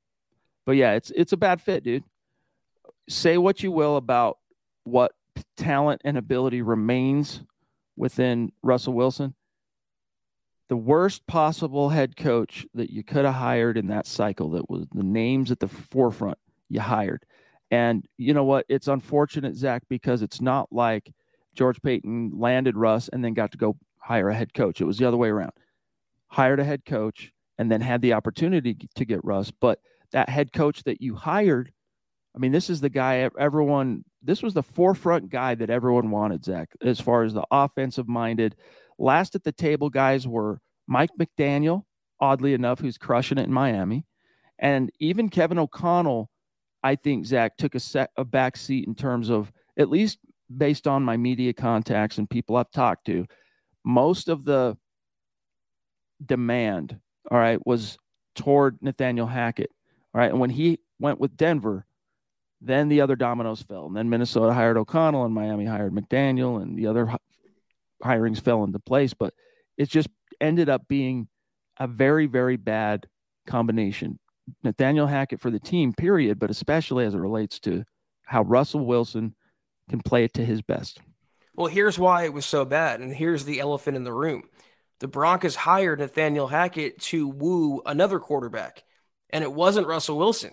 [0.65, 2.03] but yeah, it's it's a bad fit, dude.
[3.09, 4.37] Say what you will about
[4.85, 5.11] what
[5.57, 7.43] talent and ability remains
[7.95, 9.35] within Russell Wilson,
[10.69, 14.85] the worst possible head coach that you could have hired in that cycle that was
[14.93, 16.37] the names at the forefront
[16.69, 17.25] you hired.
[17.69, 18.65] And you know what?
[18.69, 21.11] It's unfortunate, Zach, because it's not like
[21.55, 24.81] George Paton landed Russ and then got to go hire a head coach.
[24.81, 25.53] It was the other way around.
[26.27, 29.51] Hired a head coach and then had the opportunity to get Russ.
[29.51, 29.79] But
[30.11, 31.71] that head coach that you hired,
[32.35, 36.45] I mean, this is the guy everyone this was the forefront guy that everyone wanted,
[36.45, 38.55] Zach, as far as the offensive minded.
[38.97, 41.83] Last at the table guys were Mike McDaniel,
[42.19, 44.05] oddly enough, who's crushing it in Miami.
[44.59, 46.29] And even Kevin O'Connell,
[46.83, 50.19] I think, Zach, took a, set, a back seat in terms of, at least
[50.55, 53.25] based on my media contacts and people I've talked to,
[53.83, 54.77] most of the
[56.25, 56.99] demand,
[57.29, 57.97] all right, was
[58.35, 59.71] toward Nathaniel Hackett.
[60.13, 60.31] All right.
[60.31, 61.85] And when he went with Denver,
[62.65, 63.85] then the other dominoes fell.
[63.85, 67.13] And then Minnesota hired O'Connell and Miami hired McDaniel and the other
[68.03, 69.13] hirings fell into place.
[69.13, 69.33] But
[69.77, 70.07] it just
[70.39, 71.27] ended up being
[71.77, 73.07] a very, very bad
[73.45, 74.19] combination.
[74.63, 77.83] Nathaniel Hackett for the team, period, but especially as it relates to
[78.23, 79.35] how Russell Wilson
[79.89, 80.99] can play it to his best.
[81.55, 82.99] Well, here's why it was so bad.
[82.99, 84.43] And here's the elephant in the room
[84.99, 88.83] the Broncos hired Nathaniel Hackett to woo another quarterback,
[89.29, 90.51] and it wasn't Russell Wilson.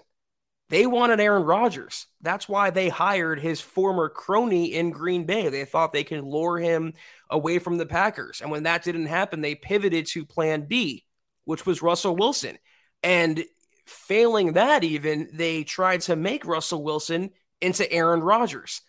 [0.70, 2.06] They wanted Aaron Rodgers.
[2.20, 5.48] That's why they hired his former crony in Green Bay.
[5.48, 6.94] They thought they could lure him
[7.28, 8.40] away from the Packers.
[8.40, 11.04] And when that didn't happen, they pivoted to plan B,
[11.44, 12.56] which was Russell Wilson.
[13.02, 13.44] And
[13.84, 18.82] failing that, even, they tried to make Russell Wilson into Aaron Rodgers.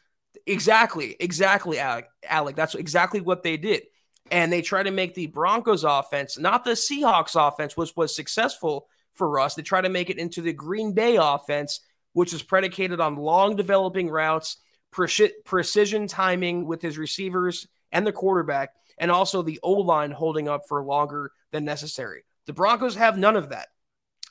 [0.45, 2.05] Exactly, exactly, Alec.
[2.29, 2.55] Alec.
[2.55, 3.81] That's exactly what they did.
[4.29, 8.87] And they tried to make the Broncos offense, not the Seahawks offense, which was successful
[9.13, 9.55] for us.
[9.55, 11.81] They try to make it into the Green Bay offense,
[12.13, 14.57] which is predicated on long developing routes,
[14.91, 20.47] pre- precision timing with his receivers and the quarterback, and also the O line holding
[20.47, 22.23] up for longer than necessary.
[22.47, 23.67] The Broncos have none of that.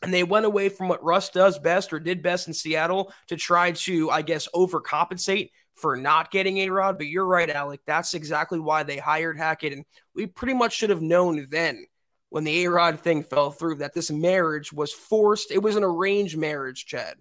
[0.03, 3.37] And they went away from what Russ does best or did best in Seattle to
[3.37, 6.97] try to, I guess, overcompensate for not getting A Rod.
[6.97, 7.81] But you're right, Alec.
[7.87, 9.75] That's exactly why they hired Hackett.
[9.75, 11.85] And we pretty much should have known then
[12.31, 15.51] when the A Rod thing fell through that this marriage was forced.
[15.51, 17.17] It was an arranged marriage, Chad.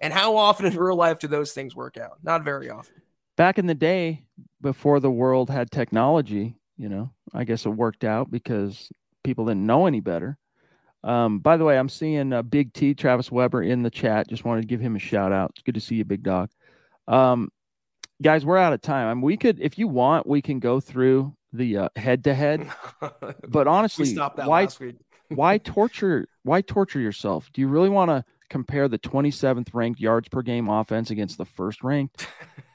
[0.00, 2.18] And how often in real life do those things work out?
[2.22, 3.02] Not very often.
[3.36, 4.24] Back in the day,
[4.60, 8.90] before the world had technology, You know, I guess it worked out because
[9.22, 10.38] people didn't know any better.
[11.04, 14.28] Um, by the way, I'm seeing uh, Big T Travis Weber in the chat.
[14.28, 15.50] Just wanted to give him a shout out.
[15.50, 16.50] It's good to see you, big dog.
[17.08, 17.50] Um,
[18.20, 19.08] guys, we're out of time.
[19.08, 22.70] I mean, we could, if you want, we can go through the head to head.
[23.48, 24.68] But honestly, why
[25.28, 27.50] why torture why torture yourself?
[27.52, 31.44] Do you really want to compare the 27th ranked yards per game offense against the
[31.44, 32.26] first ranked?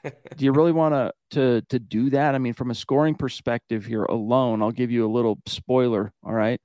[0.04, 2.34] do you really want to to to do that?
[2.34, 6.12] I mean, from a scoring perspective here alone, I'll give you a little spoiler.
[6.24, 6.60] All right,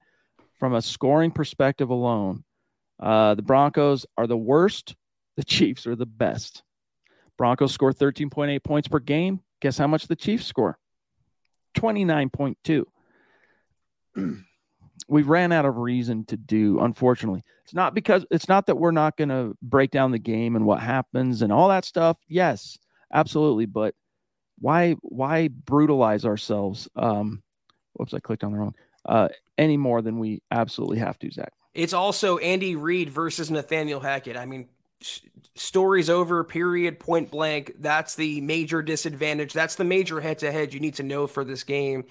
[0.59, 2.43] from a scoring perspective alone,
[2.99, 4.95] uh, the Broncos are the worst.
[5.35, 6.61] The Chiefs are the best.
[7.39, 9.39] Broncos score 13.8 points per game.
[9.61, 10.77] Guess how much the Chiefs score?
[11.73, 12.85] 29.2.
[15.07, 17.43] we ran out of reason to do, unfortunately.
[17.63, 20.65] It's not because it's not that we're not going to break down the game and
[20.65, 22.17] what happens and all that stuff.
[22.27, 22.77] Yes,
[23.13, 23.65] absolutely.
[23.65, 23.95] But
[24.59, 26.87] why why brutalize ourselves?
[26.95, 27.41] Um,
[27.93, 28.75] whoops, I clicked on the wrong.
[29.05, 31.53] Uh, any more than we absolutely have to, Zach.
[31.73, 34.37] It's also Andy Reid versus Nathaniel Hackett.
[34.37, 34.69] I mean,
[35.55, 37.73] stories over, period, point blank.
[37.79, 39.53] That's the major disadvantage.
[39.53, 42.05] That's the major head to head you need to know for this game.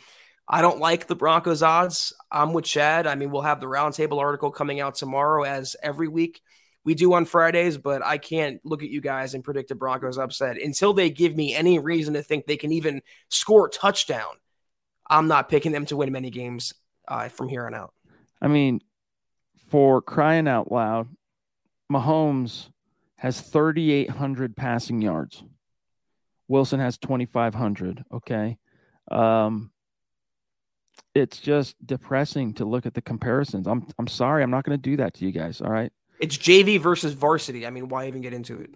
[0.49, 2.12] I don't like the Broncos odds.
[2.30, 3.07] I'm with Chad.
[3.07, 6.40] I mean, we'll have the roundtable article coming out tomorrow, as every week
[6.84, 10.18] we do on Fridays, but I can't look at you guys and predict a Broncos
[10.18, 14.34] upset until they give me any reason to think they can even score a touchdown.
[15.09, 16.74] I'm not picking them to win many games
[17.07, 17.95] uh, from here on out.
[18.40, 18.80] I mean,
[19.68, 21.09] for crying out loud,
[21.90, 22.68] Mahomes
[23.23, 25.45] has 3,800 passing yards.
[26.49, 28.05] Wilson has 2,500.
[28.12, 28.59] Okay.
[29.12, 29.70] Um,
[31.14, 33.68] it's just depressing to look at the comparisons.
[33.68, 35.61] I'm I'm sorry, I'm not going to do that to you guys.
[35.61, 35.93] All right.
[36.18, 37.64] It's JV versus varsity.
[37.64, 38.70] I mean, why even get into it?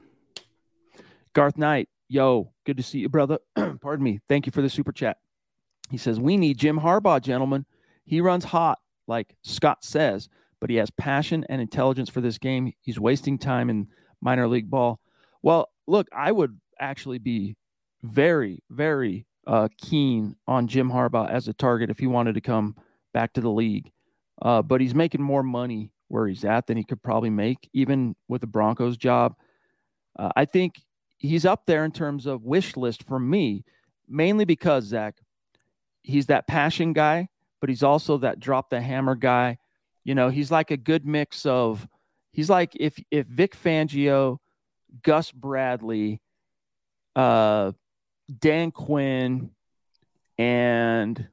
[1.32, 3.38] Garth Knight, yo, good to see you, brother.
[3.80, 4.20] Pardon me.
[4.28, 5.16] Thank you for the super chat.
[5.90, 7.66] He says we need Jim Harbaugh, gentlemen.
[8.04, 8.78] He runs hot,
[9.08, 10.28] like Scott says,
[10.60, 12.72] but he has passion and intelligence for this game.
[12.80, 13.88] He's wasting time in
[14.20, 15.00] minor league ball.
[15.42, 17.56] Well, look, I would actually be
[18.02, 22.76] very, very uh, keen on Jim Harbaugh as a target if he wanted to come
[23.14, 23.92] back to the league.
[24.42, 28.14] Uh, but he's making more money where he's at than he could probably make, even
[28.28, 29.34] with the Broncos job.
[30.18, 30.82] Uh, I think
[31.18, 33.64] he's up there in terms of wish list for me,
[34.08, 35.16] mainly because, Zach,
[36.02, 37.28] he's that passion guy,
[37.60, 39.58] but he's also that drop the hammer guy.
[40.04, 41.88] You know, he's like a good mix of
[42.36, 44.36] He's like if if Vic Fangio,
[45.02, 46.20] Gus Bradley,
[47.16, 47.72] uh,
[48.40, 49.52] Dan Quinn,
[50.36, 51.28] and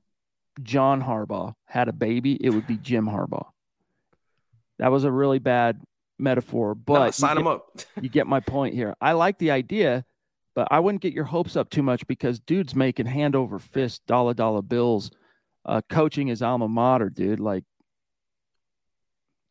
[0.61, 3.47] John Harbaugh had a baby, it would be Jim Harbaugh.
[4.79, 5.81] That was a really bad
[6.17, 7.81] metaphor, but no, sign him up.
[8.01, 8.95] you get my point here.
[9.01, 10.05] I like the idea,
[10.55, 14.07] but I wouldn't get your hopes up too much because dude's making hand over fist,
[14.07, 15.11] dollar dollar bills,
[15.65, 17.41] uh, coaching his alma mater, dude.
[17.41, 17.65] Like,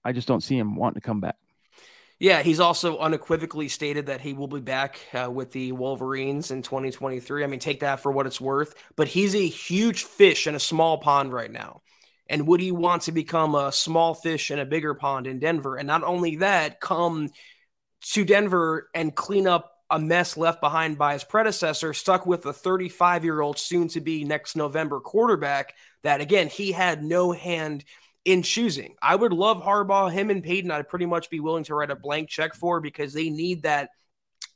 [0.03, 1.37] I just don't see him wanting to come back.
[2.23, 6.63] Yeah, he's also unequivocally stated that he will be back uh, with the Wolverines in
[6.63, 7.43] 2023.
[7.43, 8.77] I mean, take that for what it's worth.
[8.95, 11.83] But he's a huge fish in a small pond right now.
[12.29, 15.77] And would he want to become a small fish in a bigger pond in Denver?
[15.77, 17.29] And not only that, come
[18.13, 22.53] to Denver and clean up a mess left behind by his predecessor, stuck with a
[22.53, 27.85] 35 year old, soon to be next November quarterback that, again, he had no hand
[28.25, 28.95] in choosing.
[29.03, 30.71] I would love Harbaugh, him and Payton.
[30.71, 33.91] I'd pretty much be willing to write a blank check for because they need that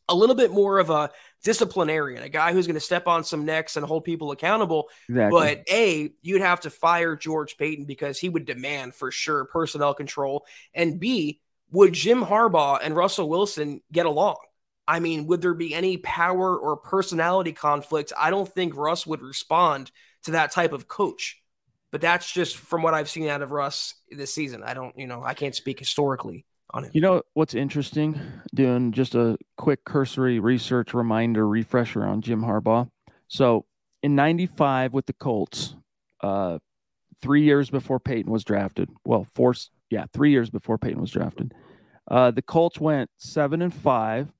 [0.09, 1.11] a little bit more of a
[1.43, 4.89] disciplinarian, a guy who's going to step on some necks and hold people accountable.
[5.09, 5.41] Exactly.
[5.41, 9.95] But A, you'd have to fire George Paton because he would demand for sure personnel
[9.95, 10.47] control.
[10.75, 11.41] And B,
[11.73, 14.37] would Jim Harbaugh and Russell Wilson get along?
[14.87, 18.13] I mean, would there be any power or personality conflict?
[18.17, 19.91] I don't think Russ would respond
[20.25, 21.43] to that type of coach.
[21.93, 24.63] But that's just from what I've seen out of Russ this season.
[24.63, 26.91] I don't, you know, I can't speak historically on it.
[26.95, 28.21] You know what's interesting?
[28.55, 32.91] Doing just a quick cursory research reminder refresher on Jim Harbaugh.
[33.29, 33.67] So
[34.03, 35.75] in '95 with the Colts,
[36.21, 36.59] uh,
[37.21, 38.91] three years before Peyton was drafted.
[39.05, 39.55] Well, four,
[39.91, 41.55] yeah, three years before Peyton was drafted.
[42.09, 44.33] Uh, the Colts went seven and five.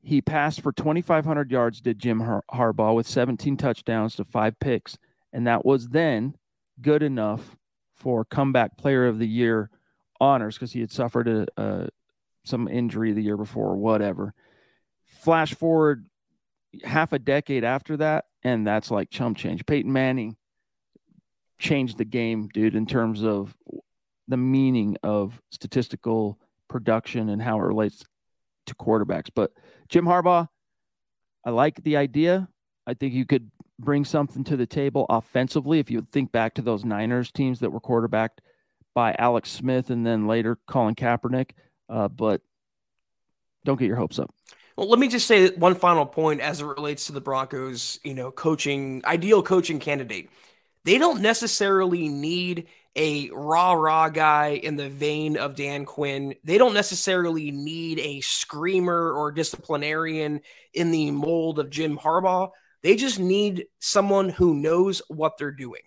[0.00, 4.96] He passed for 2,500 yards, did Jim Har- Harbaugh, with 17 touchdowns to five picks
[5.32, 6.34] and that was then
[6.80, 7.56] good enough
[7.94, 9.70] for comeback player of the year
[10.20, 11.88] honors because he had suffered a, a,
[12.44, 14.34] some injury the year before or whatever.
[15.04, 16.06] Flash forward
[16.84, 19.66] half a decade after that, and that's like chump change.
[19.66, 20.36] Peyton Manning
[21.58, 23.56] changed the game, dude, in terms of
[24.28, 28.04] the meaning of statistical production and how it relates
[28.66, 29.30] to quarterbacks.
[29.34, 29.52] But
[29.88, 30.48] Jim Harbaugh,
[31.44, 32.48] I like the idea.
[32.86, 35.78] I think you could bring something to the table offensively.
[35.78, 38.40] If you think back to those Niners teams that were quarterbacked
[38.94, 41.50] by Alex Smith and then later Colin Kaepernick,
[41.88, 42.40] uh, but
[43.64, 44.34] don't get your hopes up.
[44.76, 48.14] Well, let me just say one final point as it relates to the Broncos, you
[48.14, 50.30] know, coaching, ideal coaching candidate.
[50.84, 56.34] They don't necessarily need a rah rah guy in the vein of Dan Quinn.
[56.44, 60.40] They don't necessarily need a screamer or disciplinarian
[60.72, 62.50] in the mold of Jim Harbaugh.
[62.82, 65.82] They just need someone who knows what they're doing.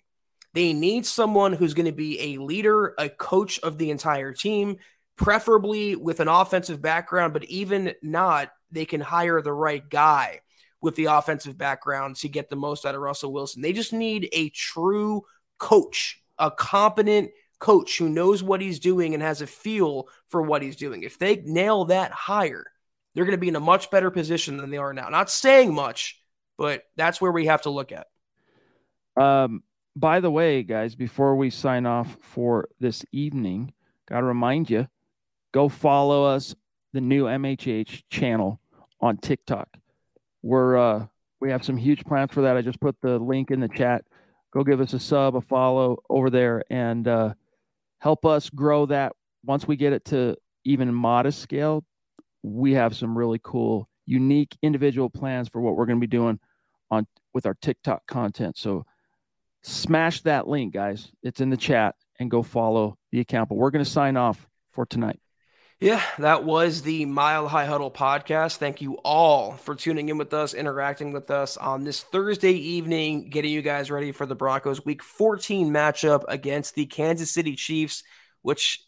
[0.54, 4.76] They need someone who's going to be a leader, a coach of the entire team,
[5.16, 10.40] preferably with an offensive background, but even not, they can hire the right guy
[10.80, 13.62] with the offensive background to get the most out of Russell Wilson.
[13.62, 15.22] They just need a true
[15.58, 17.30] coach, a competent
[17.60, 21.04] coach who knows what he's doing and has a feel for what he's doing.
[21.04, 22.66] If they nail that hire,
[23.14, 25.08] they're going to be in a much better position than they are now.
[25.08, 26.20] Not saying much,
[26.62, 28.06] but that's where we have to look at.
[29.20, 29.64] Um,
[29.96, 33.72] by the way, guys, before we sign off for this evening,
[34.08, 34.86] got to remind you
[35.50, 36.54] go follow us,
[36.92, 38.60] the new MHH channel
[39.00, 39.76] on TikTok.
[40.42, 41.06] We're uh,
[41.40, 42.56] we have some huge plans for that.
[42.56, 44.04] I just put the link in the chat.
[44.52, 47.34] Go give us a sub, a follow over there, and uh,
[47.98, 49.14] help us grow that.
[49.44, 51.84] Once we get it to even modest scale,
[52.44, 56.38] we have some really cool, unique individual plans for what we're going to be doing
[56.92, 58.56] on with our TikTok content.
[58.58, 58.84] So
[59.62, 61.10] smash that link, guys.
[61.22, 63.48] It's in the chat and go follow the account.
[63.48, 65.18] But we're going to sign off for tonight.
[65.80, 68.58] Yeah, that was the Mile High Huddle podcast.
[68.58, 73.30] Thank you all for tuning in with us, interacting with us on this Thursday evening,
[73.30, 78.04] getting you guys ready for the Broncos week 14 matchup against the Kansas City Chiefs,
[78.42, 78.84] which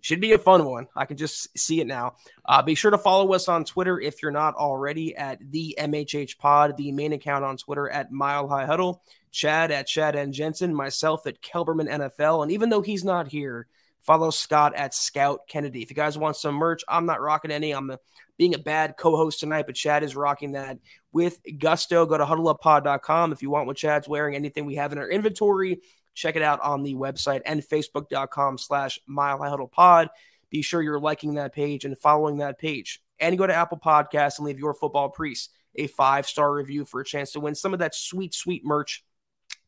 [0.00, 0.86] should be a fun one.
[0.94, 2.14] I can just see it now.
[2.44, 6.38] Uh, be sure to follow us on Twitter if you're not already at the MHH
[6.38, 10.74] Pod, the main account on Twitter at Mile High Huddle, Chad at Chad and Jensen,
[10.74, 12.42] myself at Kelberman NFL.
[12.42, 13.66] And even though he's not here,
[14.06, 15.82] Follow Scott at Scout Kennedy.
[15.82, 17.72] If you guys want some merch, I'm not rocking any.
[17.72, 17.98] I'm a,
[18.38, 20.78] being a bad co-host tonight, but Chad is rocking that
[21.10, 22.06] with gusto.
[22.06, 25.80] Go to huddleuppod.com if you want what Chad's wearing, anything we have in our inventory.
[26.16, 30.08] Check it out on the website and facebook.com slash mile high huddle pod.
[30.50, 33.00] Be sure you're liking that page and following that page.
[33.20, 37.00] And go to Apple Podcasts and leave your football priest a five star review for
[37.00, 39.04] a chance to win some of that sweet, sweet merch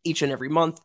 [0.05, 0.81] each and every month.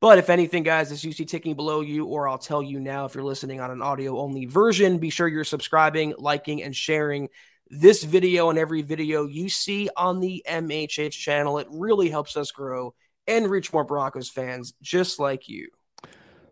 [0.00, 3.14] But if anything, guys, is usually ticking below you, or I'll tell you now if
[3.14, 7.28] you're listening on an audio only version, be sure you're subscribing, liking, and sharing
[7.68, 11.58] this video and every video you see on the MHH channel.
[11.58, 12.94] It really helps us grow
[13.26, 15.68] and reach more Broncos fans just like you.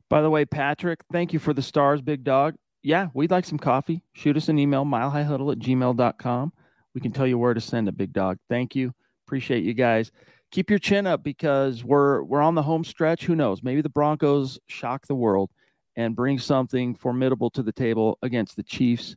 [0.08, 2.54] By the way, Patrick, thank you for the stars, big dog.
[2.82, 4.02] Yeah, we'd like some coffee.
[4.12, 6.52] Shoot us an email, milehighhuddle at gmail.com.
[6.94, 8.38] We can tell you where to send a big dog.
[8.48, 8.92] Thank you.
[9.26, 10.10] Appreciate you guys
[10.52, 13.24] keep your chin up because we're we're on the home stretch.
[13.24, 13.62] Who knows?
[13.62, 15.50] Maybe the Broncos shock the world
[15.96, 19.16] and bring something formidable to the table against the Chiefs.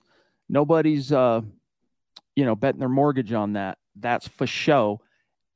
[0.49, 1.41] Nobody's uh
[2.35, 3.77] you know betting their mortgage on that.
[3.95, 5.01] That's for show.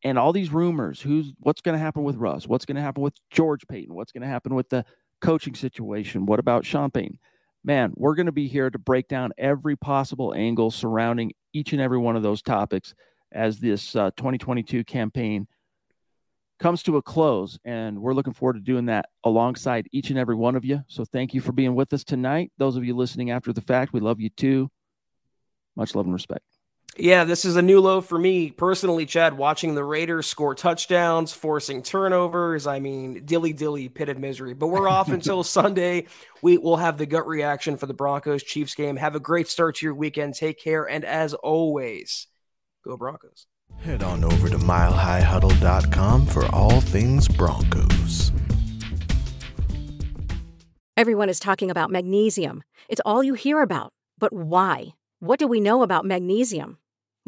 [0.04, 2.48] And all these rumors, who's what's going to happen with Russ?
[2.48, 3.94] What's going to happen with George Paton?
[3.94, 4.86] What's going to happen with the
[5.20, 6.26] coaching situation?
[6.26, 7.20] What about Sean Payton?
[7.64, 11.82] Man, we're going to be here to break down every possible angle surrounding each and
[11.82, 12.94] every one of those topics
[13.32, 15.48] as this uh, 2022 campaign
[16.60, 17.60] comes to a close.
[17.66, 20.84] And we're looking forward to doing that alongside each and every one of you.
[20.88, 22.52] So thank you for being with us tonight.
[22.58, 24.70] Those of you listening after the fact, we love you too.
[25.76, 26.49] Much love and respect.
[27.00, 29.38] Yeah, this is a new low for me personally, Chad.
[29.38, 32.68] Watching the Raiders score touchdowns, forcing turnovers.
[32.68, 34.54] I mean, dilly dilly, pit of misery.
[34.54, 36.08] But we're off until Sunday.
[36.42, 38.98] We will have the gut reaction for the Broncos Chiefs game.
[38.98, 40.36] Have a great start to your weekend.
[40.36, 40.90] Take care.
[40.90, 42.28] And as always,
[42.84, 43.48] go Broncos.
[43.78, 48.34] Head on over to milehighhuddle.com for all things Broncos.
[50.98, 52.62] Everyone is talking about magnesium.
[52.90, 53.94] It's all you hear about.
[54.18, 54.96] But why?
[55.22, 56.78] What do we know about magnesium?